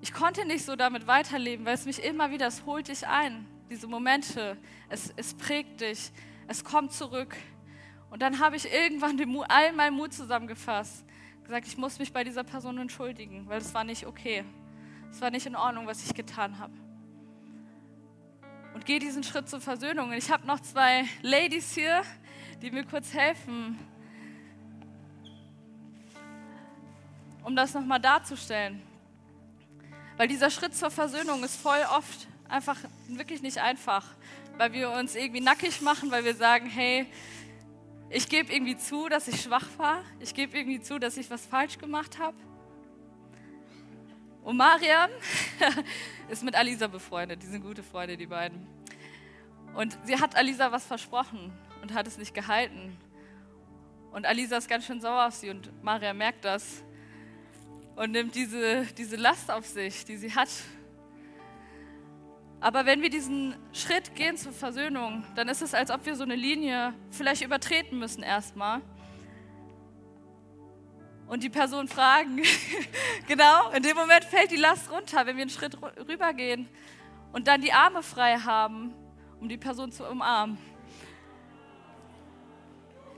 ich 0.00 0.12
konnte 0.12 0.44
nicht 0.44 0.64
so 0.64 0.76
damit 0.76 1.08
weiterleben, 1.08 1.66
weil 1.66 1.74
es 1.74 1.84
mich 1.84 2.00
immer 2.00 2.30
wieder, 2.30 2.46
es 2.46 2.64
holt 2.64 2.86
dich 2.86 3.04
ein, 3.08 3.44
diese 3.68 3.88
Momente, 3.88 4.56
es, 4.88 5.12
es 5.16 5.34
prägt 5.34 5.80
dich, 5.80 6.12
es 6.46 6.62
kommt 6.62 6.92
zurück. 6.92 7.36
Und 8.08 8.22
dann 8.22 8.38
habe 8.38 8.54
ich 8.54 8.72
irgendwann 8.72 9.16
den 9.16 9.36
all 9.48 9.72
meinen 9.72 9.96
Mut 9.96 10.12
zusammengefasst, 10.12 11.04
gesagt, 11.42 11.66
ich 11.66 11.76
muss 11.76 11.98
mich 11.98 12.12
bei 12.12 12.22
dieser 12.22 12.44
Person 12.44 12.78
entschuldigen, 12.78 13.48
weil 13.48 13.58
es 13.58 13.74
war 13.74 13.82
nicht 13.82 14.06
okay. 14.06 14.44
Es 15.10 15.20
war 15.20 15.32
nicht 15.32 15.46
in 15.46 15.56
Ordnung, 15.56 15.88
was 15.88 16.04
ich 16.04 16.14
getan 16.14 16.56
habe. 16.60 16.89
Und 18.74 18.86
gehe 18.86 18.98
diesen 18.98 19.22
Schritt 19.22 19.48
zur 19.48 19.60
Versöhnung. 19.60 20.10
Und 20.10 20.16
ich 20.16 20.30
habe 20.30 20.46
noch 20.46 20.60
zwei 20.60 21.04
Ladies 21.22 21.74
hier, 21.74 22.02
die 22.62 22.70
mir 22.70 22.84
kurz 22.84 23.12
helfen, 23.12 23.78
um 27.42 27.56
das 27.56 27.74
nochmal 27.74 28.00
darzustellen. 28.00 28.82
Weil 30.16 30.28
dieser 30.28 30.50
Schritt 30.50 30.74
zur 30.74 30.90
Versöhnung 30.90 31.42
ist 31.42 31.56
voll 31.56 31.80
oft 31.96 32.28
einfach 32.48 32.76
wirklich 33.08 33.42
nicht 33.42 33.58
einfach, 33.58 34.04
weil 34.58 34.72
wir 34.72 34.90
uns 34.90 35.14
irgendwie 35.14 35.40
nackig 35.40 35.80
machen, 35.80 36.10
weil 36.10 36.24
wir 36.24 36.34
sagen, 36.34 36.66
hey, 36.68 37.06
ich 38.10 38.28
gebe 38.28 38.52
irgendwie 38.52 38.76
zu, 38.76 39.08
dass 39.08 39.28
ich 39.28 39.40
schwach 39.40 39.66
war, 39.78 40.02
ich 40.18 40.34
gebe 40.34 40.58
irgendwie 40.58 40.80
zu, 40.80 40.98
dass 40.98 41.16
ich 41.16 41.30
was 41.30 41.46
falsch 41.46 41.78
gemacht 41.78 42.18
habe. 42.18 42.36
Und 44.42 44.56
Mariam 44.56 45.10
ist 46.28 46.42
mit 46.42 46.54
Alisa 46.54 46.86
befreundet, 46.86 47.42
die 47.42 47.46
sind 47.46 47.62
gute 47.62 47.82
Freunde, 47.82 48.16
die 48.16 48.26
beiden. 48.26 48.66
Und 49.74 49.96
sie 50.04 50.18
hat 50.18 50.36
Alisa 50.36 50.72
was 50.72 50.84
versprochen 50.84 51.52
und 51.82 51.94
hat 51.94 52.06
es 52.06 52.18
nicht 52.18 52.34
gehalten. 52.34 52.96
Und 54.12 54.26
Alisa 54.26 54.56
ist 54.56 54.68
ganz 54.68 54.86
schön 54.86 55.00
sauer 55.00 55.26
auf 55.26 55.34
sie 55.34 55.50
und 55.50 55.70
Mariam 55.82 56.18
merkt 56.18 56.44
das 56.44 56.82
und 57.96 58.12
nimmt 58.12 58.34
diese, 58.34 58.86
diese 58.96 59.16
Last 59.16 59.50
auf 59.50 59.66
sich, 59.66 60.04
die 60.04 60.16
sie 60.16 60.34
hat. 60.34 60.48
Aber 62.60 62.84
wenn 62.86 63.02
wir 63.02 63.10
diesen 63.10 63.54
Schritt 63.72 64.14
gehen 64.14 64.36
zur 64.36 64.52
Versöhnung, 64.52 65.24
dann 65.34 65.48
ist 65.48 65.62
es, 65.62 65.74
als 65.74 65.90
ob 65.90 66.04
wir 66.04 66.16
so 66.16 66.24
eine 66.24 66.34
Linie 66.34 66.92
vielleicht 67.10 67.42
übertreten 67.42 67.98
müssen 67.98 68.22
erstmal. 68.22 68.80
Und 71.30 71.44
die 71.44 71.48
Person 71.48 71.86
fragen, 71.86 72.42
genau, 73.28 73.70
in 73.70 73.84
dem 73.84 73.96
Moment 73.96 74.24
fällt 74.24 74.50
die 74.50 74.56
Last 74.56 74.90
runter, 74.90 75.24
wenn 75.26 75.36
wir 75.36 75.42
einen 75.42 75.50
Schritt 75.50 75.78
rübergehen 76.08 76.68
und 77.32 77.46
dann 77.46 77.60
die 77.60 77.72
Arme 77.72 78.02
frei 78.02 78.36
haben, 78.36 78.92
um 79.40 79.48
die 79.48 79.56
Person 79.56 79.92
zu 79.92 80.04
umarmen. 80.04 80.58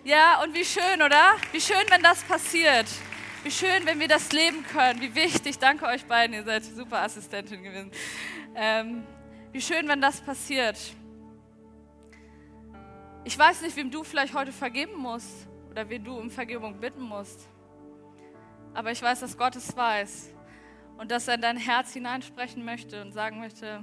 Ja, 0.04 0.42
und 0.42 0.52
wie 0.52 0.64
schön, 0.64 1.00
oder? 1.00 1.36
Wie 1.52 1.60
schön, 1.60 1.84
wenn 1.88 2.02
das 2.02 2.22
passiert. 2.24 2.86
Wie 3.44 3.50
schön, 3.50 3.86
wenn 3.86 3.98
wir 3.98 4.08
das 4.08 4.30
leben 4.30 4.62
können. 4.66 5.00
Wie 5.00 5.14
wichtig. 5.14 5.58
Danke 5.58 5.86
euch 5.86 6.04
beiden, 6.04 6.36
ihr 6.36 6.44
seid 6.44 6.64
super 6.64 7.00
Assistentin 7.00 7.62
gewesen. 7.62 7.90
Ähm, 8.54 9.06
wie 9.52 9.60
schön, 9.62 9.88
wenn 9.88 10.02
das 10.02 10.20
passiert. 10.20 10.78
Ich 13.24 13.38
weiß 13.38 13.62
nicht, 13.62 13.74
wem 13.76 13.90
du 13.90 14.04
vielleicht 14.04 14.34
heute 14.34 14.52
vergeben 14.52 14.98
musst 14.98 15.48
oder 15.70 15.88
wen 15.88 16.04
du 16.04 16.14
um 16.18 16.30
Vergebung 16.30 16.78
bitten 16.78 17.00
musst. 17.00 17.48
Aber 18.74 18.90
ich 18.90 19.02
weiß, 19.02 19.20
dass 19.20 19.36
Gott 19.36 19.56
es 19.56 19.76
weiß 19.76 20.30
und 20.98 21.10
dass 21.10 21.28
er 21.28 21.34
in 21.34 21.40
dein 21.42 21.56
Herz 21.56 21.92
hineinsprechen 21.92 22.64
möchte 22.64 23.02
und 23.02 23.12
sagen 23.12 23.40
möchte, 23.40 23.82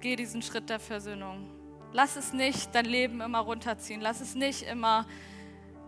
geh 0.00 0.16
diesen 0.16 0.42
Schritt 0.42 0.68
der 0.68 0.80
Versöhnung. 0.80 1.50
Lass 1.92 2.16
es 2.16 2.32
nicht 2.32 2.74
dein 2.74 2.84
Leben 2.84 3.20
immer 3.20 3.40
runterziehen. 3.40 4.00
Lass 4.00 4.20
es 4.20 4.34
nicht 4.34 4.62
immer 4.62 5.06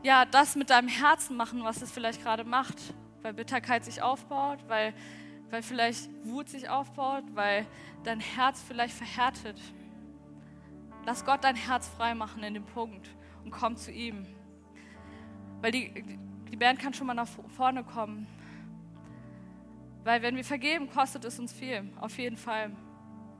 ja, 0.02 0.24
das 0.24 0.56
mit 0.56 0.70
deinem 0.70 0.88
Herzen 0.88 1.36
machen, 1.36 1.62
was 1.62 1.80
es 1.80 1.92
vielleicht 1.92 2.22
gerade 2.22 2.44
macht, 2.44 2.76
weil 3.22 3.34
Bitterkeit 3.34 3.84
sich 3.84 4.02
aufbaut, 4.02 4.58
weil, 4.66 4.94
weil 5.50 5.62
vielleicht 5.62 6.10
Wut 6.24 6.48
sich 6.48 6.68
aufbaut, 6.68 7.24
weil 7.34 7.66
dein 8.02 8.18
Herz 8.18 8.60
vielleicht 8.66 8.94
verhärtet. 8.94 9.60
Lass 11.06 11.24
Gott 11.24 11.44
dein 11.44 11.56
Herz 11.56 11.88
frei 11.88 12.14
machen 12.14 12.42
in 12.42 12.54
dem 12.54 12.64
Punkt 12.64 13.10
und 13.44 13.50
komm 13.50 13.76
zu 13.76 13.92
ihm. 13.92 14.26
Weil 15.60 15.70
die, 15.70 16.18
die 16.52 16.56
Band 16.56 16.78
kann 16.78 16.92
schon 16.92 17.06
mal 17.06 17.14
nach 17.14 17.28
vorne 17.56 17.82
kommen. 17.82 18.26
Weil 20.04 20.20
wenn 20.22 20.36
wir 20.36 20.44
vergeben, 20.44 20.90
kostet 20.90 21.24
es 21.24 21.38
uns 21.38 21.52
viel, 21.52 21.90
auf 22.00 22.18
jeden 22.18 22.36
Fall. 22.36 22.70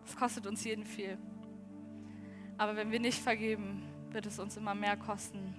Es 0.06 0.16
kostet 0.16 0.46
uns 0.46 0.64
jeden 0.64 0.86
viel. 0.86 1.18
Aber 2.56 2.74
wenn 2.74 2.90
wir 2.90 3.00
nicht 3.00 3.22
vergeben, 3.22 3.82
wird 4.10 4.26
es 4.26 4.38
uns 4.38 4.56
immer 4.56 4.74
mehr 4.74 4.96
kosten. 4.96 5.54